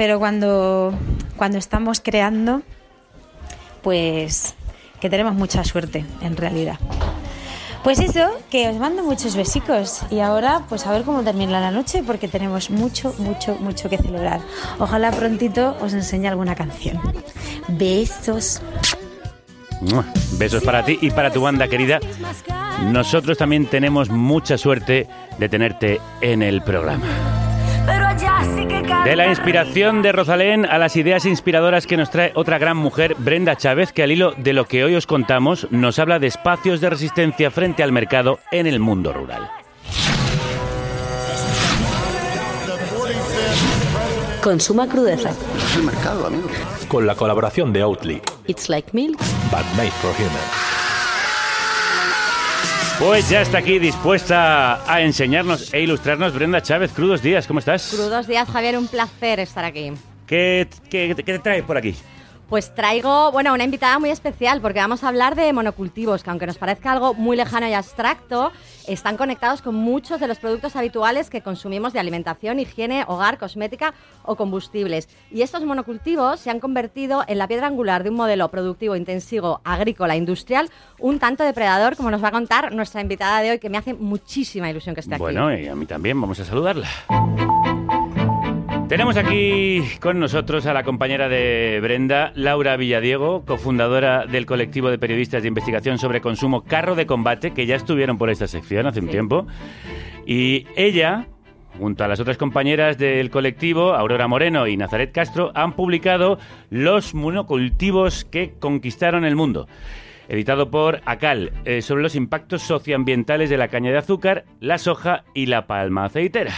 [0.00, 0.94] pero cuando,
[1.36, 2.62] cuando estamos creando,
[3.82, 4.54] pues
[4.98, 6.78] que tenemos mucha suerte en realidad.
[7.84, 11.70] Pues eso, que os mando muchos besicos y ahora pues a ver cómo termina la
[11.70, 14.40] noche porque tenemos mucho, mucho, mucho que celebrar.
[14.78, 16.98] Ojalá prontito os enseñe alguna canción.
[17.68, 18.62] Besos.
[20.38, 22.00] Besos para ti y para tu banda querida.
[22.84, 27.39] Nosotros también tenemos mucha suerte de tenerte en el programa.
[29.04, 33.14] De la inspiración de Rosalén a las ideas inspiradoras que nos trae otra gran mujer,
[33.18, 36.80] Brenda Chávez, que al hilo de lo que hoy os contamos, nos habla de espacios
[36.80, 39.48] de resistencia frente al mercado en el mundo rural.
[44.42, 45.30] Consuma crudeza.
[45.30, 46.48] Es el mercado, amigo.
[46.88, 49.18] Con la colaboración de Oatly, It's like milk.
[49.50, 50.79] but made for humans.
[53.00, 56.92] Pues ya está aquí dispuesta a enseñarnos e ilustrarnos Brenda Chávez.
[56.92, 57.88] Crudos días, ¿cómo estás?
[57.94, 59.92] Crudos días, Javier, un placer estar aquí.
[60.26, 61.96] ¿Qué, qué, qué te traes por aquí?
[62.50, 66.48] Pues traigo, bueno, una invitada muy especial porque vamos a hablar de monocultivos, que aunque
[66.48, 68.50] nos parezca algo muy lejano y abstracto,
[68.88, 73.94] están conectados con muchos de los productos habituales que consumimos de alimentación, higiene, hogar, cosmética
[74.24, 75.08] o combustibles.
[75.30, 79.60] Y estos monocultivos se han convertido en la piedra angular de un modelo productivo intensivo,
[79.62, 83.70] agrícola, industrial, un tanto depredador, como nos va a contar nuestra invitada de hoy, que
[83.70, 85.22] me hace muchísima ilusión que esté aquí.
[85.22, 86.88] Bueno, y a mí también, vamos a saludarla.
[88.90, 94.98] Tenemos aquí con nosotros a la compañera de Brenda, Laura Villadiego, cofundadora del colectivo de
[94.98, 98.98] periodistas de investigación sobre consumo Carro de Combate, que ya estuvieron por esta sección hace
[98.98, 99.46] un tiempo.
[100.26, 101.28] Y ella,
[101.78, 107.14] junto a las otras compañeras del colectivo, Aurora Moreno y Nazaret Castro, han publicado Los
[107.14, 109.68] monocultivos que conquistaron el mundo
[110.28, 115.22] editado por ACAL, eh, sobre los impactos socioambientales de la caña de azúcar, la soja
[115.32, 116.54] y la palma aceitera.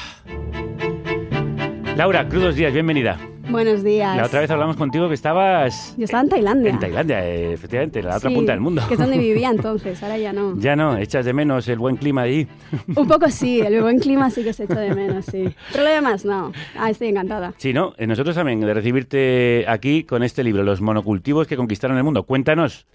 [1.97, 3.19] Laura, crudos días, bienvenida.
[3.51, 4.17] Buenos días.
[4.17, 6.71] La otra vez hablamos contigo que estabas Yo estaba en Tailandia.
[6.71, 8.83] en Tailandia, eh, efectivamente, en la otra Sí, punta del mundo.
[8.89, 10.57] Que es donde vivía entonces, ahora ya no.
[10.59, 12.49] Ya no, echas de menos el buen clima de allí.
[12.97, 15.45] Un poco sí, el buen clima sí que se echa de menos, sí.
[15.73, 16.53] Problemas, no.
[16.79, 17.53] Ah, estoy encantada.
[17.59, 17.93] Sí, ¿no?
[17.99, 22.23] Eh, Nosotros también de recibirte aquí con este libro, Los monocultivos que conquistaron el mundo.
[22.25, 22.87] Cuéntanos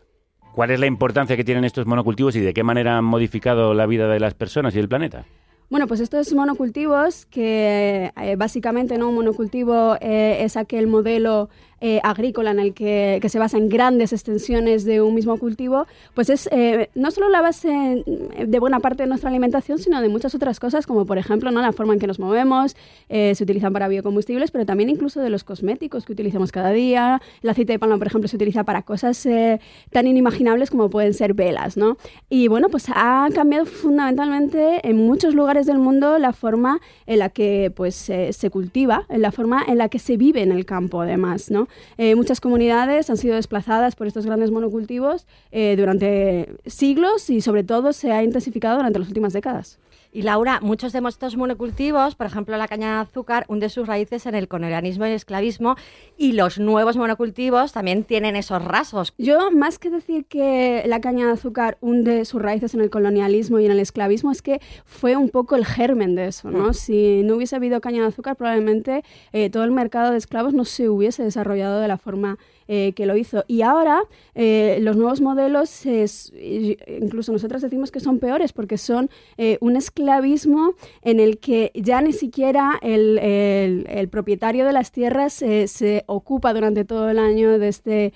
[0.56, 3.86] cuál es la importancia que tienen estos monocultivos y de qué manera han modificado la
[3.86, 5.26] vida de las personas y el planeta.
[5.70, 9.10] Bueno, pues estos monocultivos, que eh, básicamente ¿no?
[9.10, 11.50] un monocultivo eh, es aquel modelo
[11.80, 15.86] eh, agrícola en el que, que se basa en grandes extensiones de un mismo cultivo,
[16.14, 18.04] pues es eh, no solo la base
[18.46, 21.62] de buena parte de nuestra alimentación, sino de muchas otras cosas, como por ejemplo ¿no?
[21.62, 22.76] la forma en que nos movemos,
[23.10, 27.22] eh, se utilizan para biocombustibles, pero también incluso de los cosméticos que utilizamos cada día.
[27.44, 29.60] El aceite de palma, por ejemplo, se utiliza para cosas eh,
[29.92, 31.98] tan inimaginables como pueden ser velas, ¿no?
[32.30, 37.30] Y bueno, pues ha cambiado fundamentalmente en muchos lugares del mundo la forma en la
[37.30, 41.02] que pues se cultiva, en la forma en la que se vive en el campo,
[41.02, 41.67] además, ¿no?
[41.98, 47.64] Eh, muchas comunidades han sido desplazadas por estos grandes monocultivos eh, durante siglos y sobre
[47.64, 49.80] todo se ha intensificado durante las últimas décadas.
[50.18, 54.26] Y Laura, muchos de estos monocultivos, por ejemplo la caña de azúcar, hunde sus raíces
[54.26, 55.76] en el colonialismo y el esclavismo
[56.18, 59.14] y los nuevos monocultivos también tienen esos rasgos.
[59.20, 63.60] Yo, más que decir que la caña de azúcar hunde sus raíces en el colonialismo
[63.60, 66.74] y en el esclavismo, es que fue un poco el germen de eso, ¿no?
[66.74, 69.04] Si no hubiese habido caña de azúcar, probablemente
[69.34, 72.40] eh, todo el mercado de esclavos no se hubiese desarrollado de la forma
[72.70, 73.46] eh, que lo hizo.
[73.48, 74.02] Y ahora
[74.36, 79.78] eh, los nuevos modelos, es, incluso nosotros decimos que son peores porque son eh, un
[79.78, 86.54] esclavismo en el que ya ni siquiera el, el, propietario de las tierras se ocupa
[86.54, 88.14] durante todo el año de este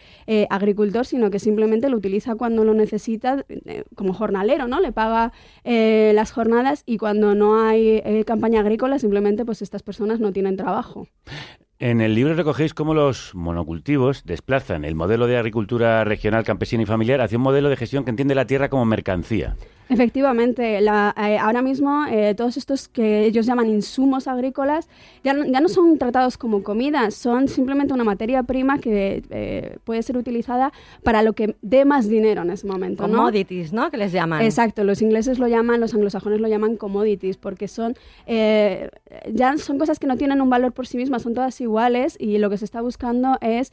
[0.50, 3.46] agricultor, sino que simplemente lo utiliza cuando lo necesita
[3.96, 4.80] como jornalero, ¿no?
[4.80, 5.32] Le paga
[5.64, 11.08] las jornadas y cuando no hay campaña agrícola simplemente pues estas personas no tienen trabajo.
[11.82, 16.86] En el libro recogéis cómo los monocultivos desplazan el modelo de agricultura regional, campesina y
[16.86, 19.56] familiar hacia un modelo de gestión que entiende la tierra como mercancía.
[19.92, 24.88] Efectivamente, eh, ahora mismo eh, todos estos que ellos llaman insumos agrícolas
[25.22, 29.78] ya no, ya no, son tratados como comida, son simplemente una materia prima que eh,
[29.84, 30.72] puede ser utilizada
[31.04, 33.04] para lo que dé más dinero en ese momento.
[33.04, 33.92] Commodities, ¿no?
[33.92, 34.44] Que les llaman.
[34.44, 37.96] Exacto, los ingleses lo llaman, los anglosajones lo llaman commodities, porque son
[38.28, 41.71] ya son cosas que no tienen un valor por sí mismas, son todas iguales
[42.20, 43.72] y lo que se está buscando es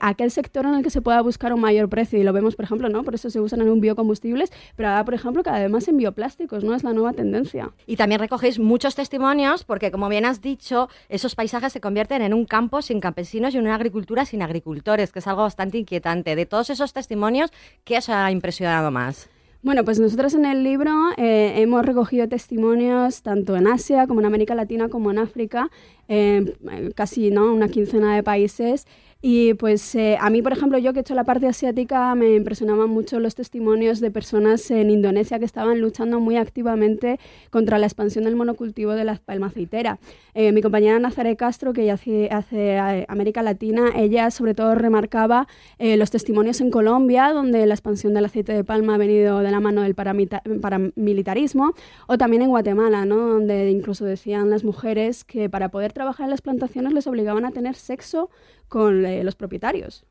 [0.00, 2.64] aquel sector en el que se pueda buscar un mayor precio y lo vemos, por
[2.64, 3.04] ejemplo, ¿no?
[3.04, 6.74] Por eso se usan en biocombustibles, pero ahora, por ejemplo, cada además en bioplásticos, ¿no?
[6.74, 7.72] Es la nueva tendencia.
[7.86, 12.32] Y también recogéis muchos testimonios porque, como bien has dicho, esos paisajes se convierten en
[12.32, 16.36] un campo sin campesinos y en una agricultura sin agricultores, que es algo bastante inquietante.
[16.36, 17.52] De todos esos testimonios,
[17.84, 19.28] ¿qué os ha impresionado más?
[19.68, 24.24] Bueno, pues nosotros en el libro eh, hemos recogido testimonios tanto en Asia como en
[24.24, 25.68] América Latina como en África,
[26.08, 26.56] eh,
[26.94, 27.52] casi ¿no?
[27.52, 28.86] una quincena de países
[29.20, 32.36] y pues eh, a mí, por ejemplo, yo que he hecho la parte asiática, me
[32.36, 37.18] impresionaban mucho los testimonios de personas en Indonesia que estaban luchando muy activamente
[37.50, 39.98] contra la expansión del monocultivo de la palma aceitera.
[40.34, 44.76] Eh, mi compañera Nazaré Castro, que ya hace, hace eh, América Latina, ella sobre todo
[44.76, 45.48] remarcaba
[45.80, 49.60] los testimonios en Colombia, donde la expansión del aceite de palma ha venido de la
[49.60, 51.72] mano del paramilitarismo,
[52.06, 53.16] o también en Guatemala, ¿no?
[53.16, 57.50] donde incluso decían las mujeres que para poder trabajar en las plantaciones les obligaban a
[57.52, 58.28] tener sexo
[58.68, 60.04] con eh, los propietarios.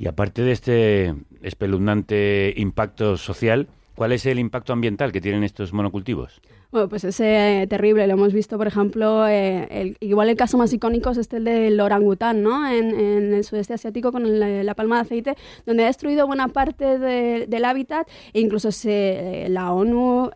[0.00, 5.74] Y aparte de este espeluznante impacto social, ¿cuál es el impacto ambiental que tienen estos
[5.74, 6.40] monocultivos?
[6.70, 8.06] Bueno, pues es eh, terrible.
[8.06, 11.80] Lo hemos visto, por ejemplo, eh, igual el caso más icónico es este el del
[11.80, 12.66] orangután, ¿no?
[12.66, 15.34] En, el sudeste asiático con la palma de aceite,
[15.66, 20.30] donde ha destruido buena parte del hábitat e incluso se, la ONU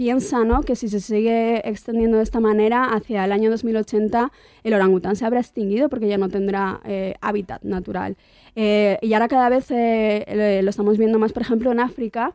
[0.00, 0.62] piensa ¿no?
[0.62, 4.32] que si se sigue extendiendo de esta manera, hacia el año 2080
[4.64, 8.16] el orangután se habrá extinguido porque ya no tendrá eh, hábitat natural.
[8.56, 12.32] Eh, y ahora cada vez eh, lo estamos viendo más, por ejemplo, en África,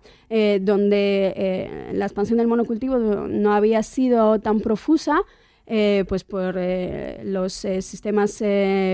[0.61, 5.24] donde la expansión del monocultivo no había sido tan profusa,
[5.68, 8.43] eh, pues por eh, los eh, sistemas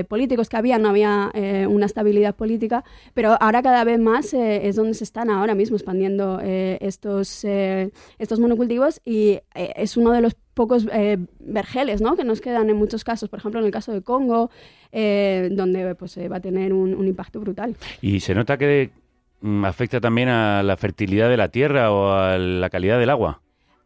[0.07, 1.31] políticos que había, no había
[1.67, 6.39] una estabilidad política, pero ahora cada vez más es donde se están ahora mismo expandiendo
[6.41, 10.87] estos, estos monocultivos y es uno de los pocos
[11.39, 12.15] vergeles ¿no?
[12.15, 14.49] que nos quedan en muchos casos, por ejemplo en el caso de Congo,
[14.91, 17.75] donde pues, va a tener un, un impacto brutal.
[18.01, 18.91] Y se nota que
[19.41, 23.41] mm, afecta también a la fertilidad de la tierra o a la calidad del agua.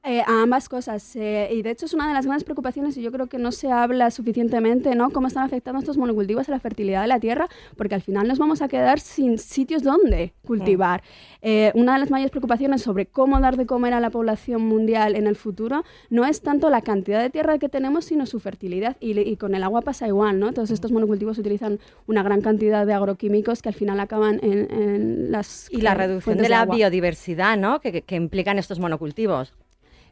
[0.08, 1.16] Eh, a ambas cosas.
[1.16, 3.52] Eh, y de hecho es una de las grandes preocupaciones y yo creo que no
[3.52, 5.10] se habla suficientemente, ¿no?
[5.10, 8.38] Cómo están afectando estos monocultivos a la fertilidad de la tierra, porque al final nos
[8.38, 11.02] vamos a quedar sin sitios donde cultivar.
[11.42, 15.16] Eh, una de las mayores preocupaciones sobre cómo dar de comer a la población mundial
[15.16, 18.98] en el futuro no es tanto la cantidad de tierra que tenemos, sino su fertilidad.
[19.00, 20.54] Y, con el agua pasa igual, ¿no?
[20.54, 25.68] Todos estos monocultivos utilizan una gran cantidad de agroquímicos que al final acaban en, las...
[25.72, 27.80] Y la reducción de, la biodiversidad, ¿no?
[27.82, 29.56] Que, que implican estos monocultivos.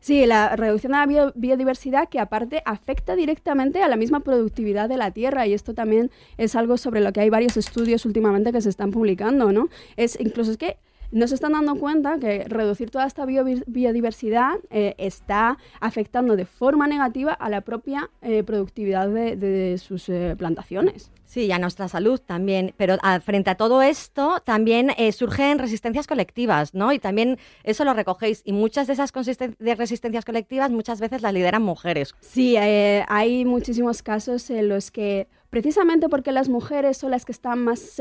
[0.03, 4.97] Sí, la reducción de la biodiversidad que aparte afecta directamente a la misma productividad de
[4.97, 8.59] la tierra y esto también es algo sobre lo que hay varios estudios últimamente que
[8.59, 9.69] se están publicando, ¿no?
[9.95, 10.75] Es incluso es que
[11.13, 16.87] no se están dando cuenta que reducir toda esta biodiversidad eh, está afectando de forma
[16.87, 21.11] negativa a la propia eh, productividad de, sus eh, plantaciones.
[21.25, 22.73] Sí, y a nuestra salud también.
[22.77, 26.93] Pero frente a todo esto, también surgen resistencias colectivas, ¿no?
[26.93, 28.41] Y también eso lo recogéis.
[28.45, 32.13] Y muchas de esas de resistencias colectivas muchas veces las lideran mujeres.
[32.19, 37.63] Sí, hay muchísimos casos en los que, precisamente porque las mujeres son las que están
[37.63, 37.99] más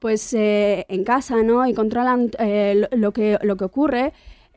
[0.00, 1.66] pues eh, en casa, ¿no?
[1.66, 4.12] Y controlan eh, lo, que, lo que ocurre.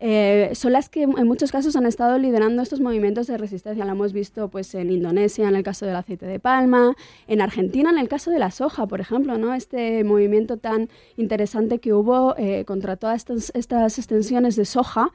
[0.06, 3.86] Eh, son las que en muchos casos han estado liderando estos movimientos de resistencia.
[3.86, 6.96] Lo hemos visto pues, en Indonesia en el caso del aceite de palma,
[7.28, 9.54] en Argentina en el caso de la soja, por ejemplo, ¿no?
[9.54, 15.12] este movimiento tan interesante que hubo contra todas estas, estas extensiones de soja.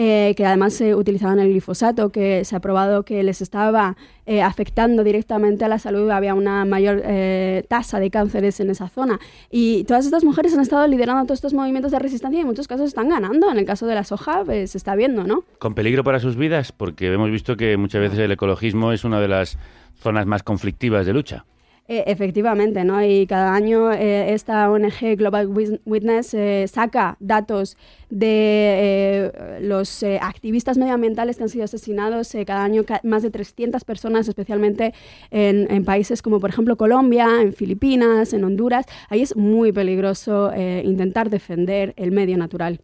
[0.00, 3.96] Eh, que además eh, utilizaban el glifosato, que se ha probado que les estaba
[4.26, 8.88] eh, afectando directamente a la salud, había una mayor eh, tasa de cánceres en esa
[8.88, 9.18] zona.
[9.50, 12.68] Y todas estas mujeres han estado liderando todos estos movimientos de resistencia y en muchos
[12.68, 13.50] casos están ganando.
[13.50, 15.42] En el caso de la soja pues, se está viendo, ¿no?
[15.58, 19.20] Con peligro para sus vidas, porque hemos visto que muchas veces el ecologismo es una
[19.20, 19.58] de las
[20.00, 21.44] zonas más conflictivas de lucha.
[21.90, 23.02] Eh, efectivamente, ¿no?
[23.02, 25.48] Y cada año eh, esta ONG Global
[25.86, 27.78] Witness eh, saca datos
[28.10, 29.32] de
[29.62, 34.92] los activistas medioambientales que han sido asesinados cada año, ca- más de 300 personas, especialmente
[35.30, 38.84] en, en países como por ejemplo Colombia, en Filipinas, en Honduras.
[39.08, 40.52] Ahí es muy peligroso
[40.84, 42.80] intentar defender el medio natural.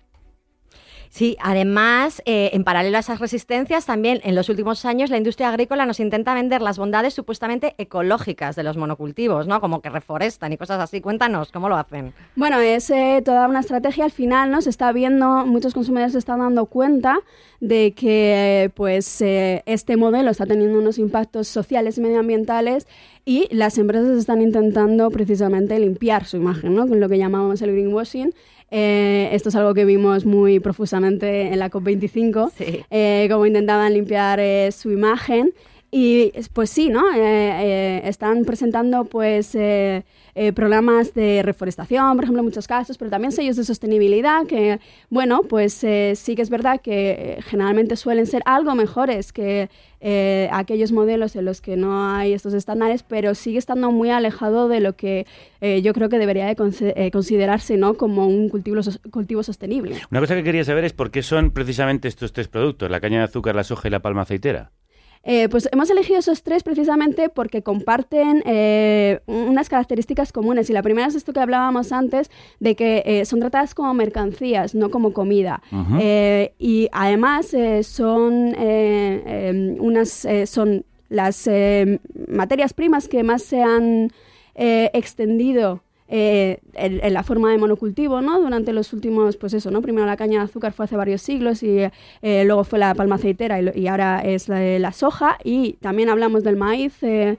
[1.14, 5.48] Sí, además, eh, en paralelo a esas resistencias, también en los últimos años la industria
[5.48, 9.60] agrícola nos intenta vender las bondades supuestamente ecológicas de los monocultivos, ¿no?
[9.60, 11.00] Como que reforestan y cosas así.
[11.00, 12.12] Cuéntanos, ¿cómo lo hacen?
[12.34, 14.06] Bueno, es eh, toda una estrategia.
[14.06, 14.60] Al final, ¿no?
[14.60, 17.20] Se está viendo, muchos consumidores se están dando cuenta
[17.60, 22.88] de que, pues, eh, este modelo está teniendo unos impactos sociales y medioambientales
[23.24, 26.88] y las empresas están intentando precisamente limpiar su imagen, ¿no?
[26.88, 28.34] Con lo que llamamos el greenwashing.
[28.76, 32.50] Eh, esto es algo que vimos muy profusamente en la COP25,
[32.90, 35.52] eh, cómo intentaban limpiar eh, su imagen.
[35.96, 37.14] Y pues sí, ¿no?
[37.14, 40.02] Eh, eh, están presentando pues eh,
[40.34, 44.80] eh, programas de reforestación, por ejemplo, en muchos casos, pero también sellos de sostenibilidad que,
[45.08, 49.68] bueno, pues sí que es verdad que generalmente suelen ser algo mejores que
[50.50, 54.80] aquellos modelos en los que no hay estos estándares, pero sigue estando muy alejado de
[54.80, 55.28] lo que
[55.60, 57.94] yo creo que debería de considerarse, ¿no?
[57.94, 58.80] Como un cultivo,
[59.12, 59.94] cultivo sostenible.
[60.10, 63.18] Una cosa que quería saber es por qué son precisamente estos tres productos, la caña
[63.18, 64.72] de azúcar, la soja y la palma aceitera.
[65.24, 70.68] Eh, pues hemos elegido esos tres precisamente porque comparten eh, unas características comunes.
[70.68, 72.30] Y la primera es esto que hablábamos antes,
[72.60, 75.62] de que eh, son tratadas como mercancías, no como comida.
[75.98, 81.48] Eh, y además son eh, eh, unas son las
[82.28, 84.10] materias primas que más se han
[84.56, 88.40] extendido eh, en, en la forma de monocultivo, ¿no?
[88.40, 89.80] Durante los últimos, pues eso, ¿no?
[89.82, 91.78] Primero la caña de azúcar fue hace varios siglos y
[92.22, 96.08] eh, luego fue la palma aceitera y, y ahora es la, la soja y también
[96.10, 97.02] hablamos del maíz.
[97.02, 97.36] eh,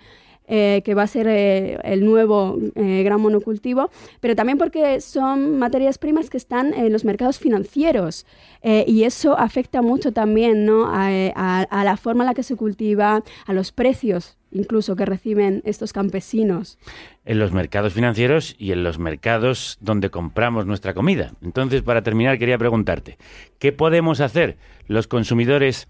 [0.48, 3.90] eh, que va a ser eh, el nuevo eh, gran monocultivo,
[4.20, 8.28] pero también porque son materias primas que están en los mercados financieros
[8.62, 10.86] eh, y eso afecta mucho también ¿no?
[10.86, 15.06] a, a- a la forma en la que se cultiva, a los precios incluso que
[15.06, 16.78] reciben estos campesinos.
[17.26, 21.34] En los mercados financieros y en los mercados donde compramos nuestra comida.
[21.44, 23.18] Entonces, para terminar, quería preguntarte,
[23.60, 24.58] ¿qué podemos hacer
[24.88, 25.88] los consumidores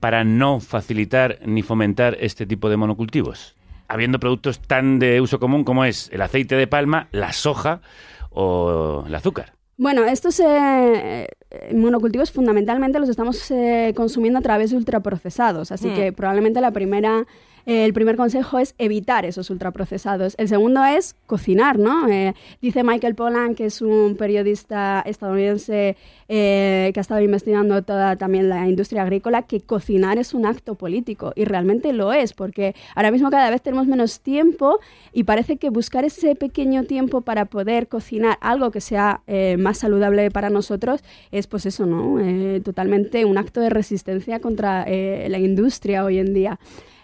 [0.00, 3.56] para no facilitar ni fomentar este tipo de monocultivos?
[3.86, 7.80] Habiendo productos tan de uso común como es el aceite de palma, la soja
[8.30, 9.54] o el azúcar.
[9.78, 15.88] Bueno, estos eh, eh, monocultivos fundamentalmente los estamos eh, consumiendo a través de ultraprocesados, así
[15.88, 15.94] Hmm.
[15.94, 17.26] que probablemente la primera,
[17.68, 20.34] el primer consejo es evitar esos ultraprocesados.
[20.38, 22.08] El segundo es cocinar, ¿no?
[22.08, 22.32] Eh,
[22.62, 25.94] dice Michael Pollan, que es un periodista estadounidense
[26.30, 30.76] eh, que ha estado investigando toda también la industria agrícola, que cocinar es un acto
[30.76, 34.78] político y realmente lo es, porque ahora mismo cada vez tenemos menos tiempo
[35.12, 39.76] y parece que buscar ese pequeño tiempo para poder cocinar algo que sea eh, más
[39.76, 42.16] saludable para nosotros es pues eso, ¿no?
[42.62, 46.58] Totalmente un acto de resistencia contra la industria hoy en día.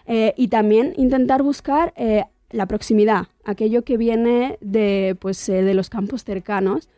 [0.07, 5.73] Eh, y también intentar buscar eh, la proximidad, aquello que viene de, pues, eh, de
[5.73, 6.89] los campos cercanos,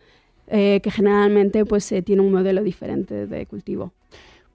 [0.48, 3.94] eh, que generalmente pues, eh, tiene un modelo diferente de cultivo.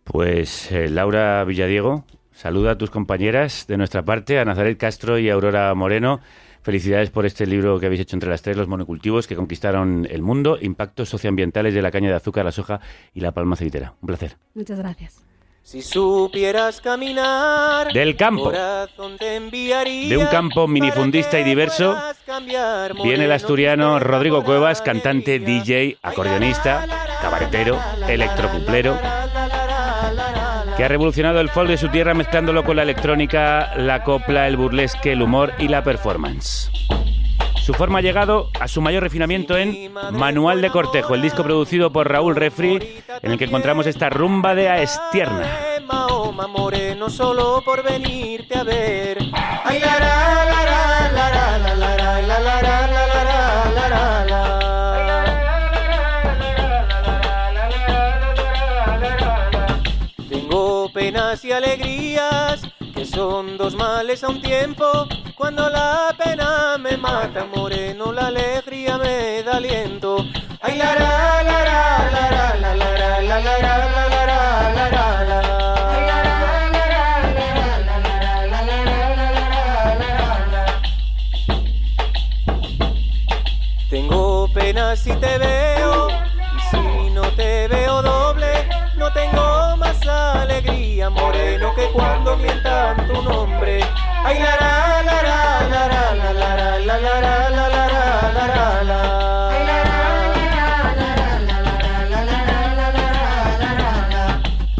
[0.04, 5.30] Pues eh, Laura Villadiego, saluda a tus compañeras de nuestra parte, a Nazaret Castro y
[5.30, 6.20] a Aurora Moreno.
[6.62, 10.22] Felicidades por este libro que habéis hecho entre las tres, Los monocultivos que conquistaron el
[10.22, 12.80] mundo, impactos socioambientales de la caña de azúcar, la soja
[13.14, 13.94] y la palma aceitera.
[14.00, 14.36] Un placer.
[14.54, 15.31] Muchas gracias.
[15.64, 18.51] Si supieras caminar, Del campo.
[18.51, 21.97] De un campo minifundista y diverso,
[23.02, 26.86] viene el asturiano Rodrigo Cuevas, cantante, DJ, acordeonista,
[27.20, 27.78] cabaretero,
[28.09, 28.98] electrocuplero,
[30.76, 34.56] que ha revolucionado el folk de su tierra mezclándolo con la electrónica, la copla, el
[34.56, 36.70] burlesque, el humor y la performance.
[37.62, 41.93] Su forma ha llegado a su mayor refinamiento en Manual de Cortejo, el disco producido
[41.93, 45.47] por Raúl Refri, en el que encontramos esta rumba de Aestierna.
[47.09, 49.18] Solo por venirte a ver.
[60.28, 62.62] Tengo penas y alegrías,
[62.94, 68.98] que son dos males a un tiempo cuando la pena me mata, moreno, la alegría
[68.98, 70.24] me da aliento.
[70.60, 73.78] Ay, la la la la la la la la la la la
[74.60, 75.62] la la
[83.88, 91.10] Tengo pena si te veo y si no te veo doble, no tengo más alegría,
[91.10, 93.80] moreno, que cuando mientan tu nombre.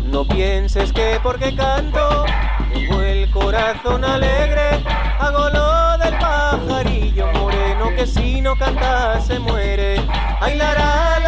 [0.05, 2.25] No pienses que porque canto
[2.73, 4.83] tengo el corazón alegre,
[5.19, 9.97] hago lo del pajarillo moreno que si no canta se muere.
[10.41, 11.22] Ay la la la la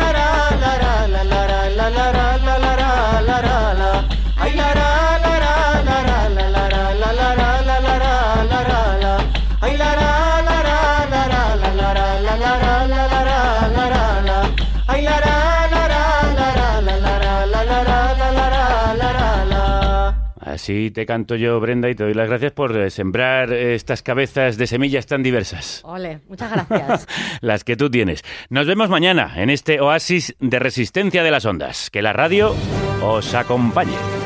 [20.65, 24.03] Así te canto yo, Brenda, y te doy las gracias por eh, sembrar eh, estas
[24.03, 25.83] cabezas de semillas tan diversas.
[25.85, 27.07] Ole, muchas gracias.
[27.43, 28.23] las que tú tienes.
[28.49, 31.91] Nos vemos mañana en este oasis de resistencia de las ondas.
[31.91, 32.55] Que la radio
[33.03, 34.24] os acompañe.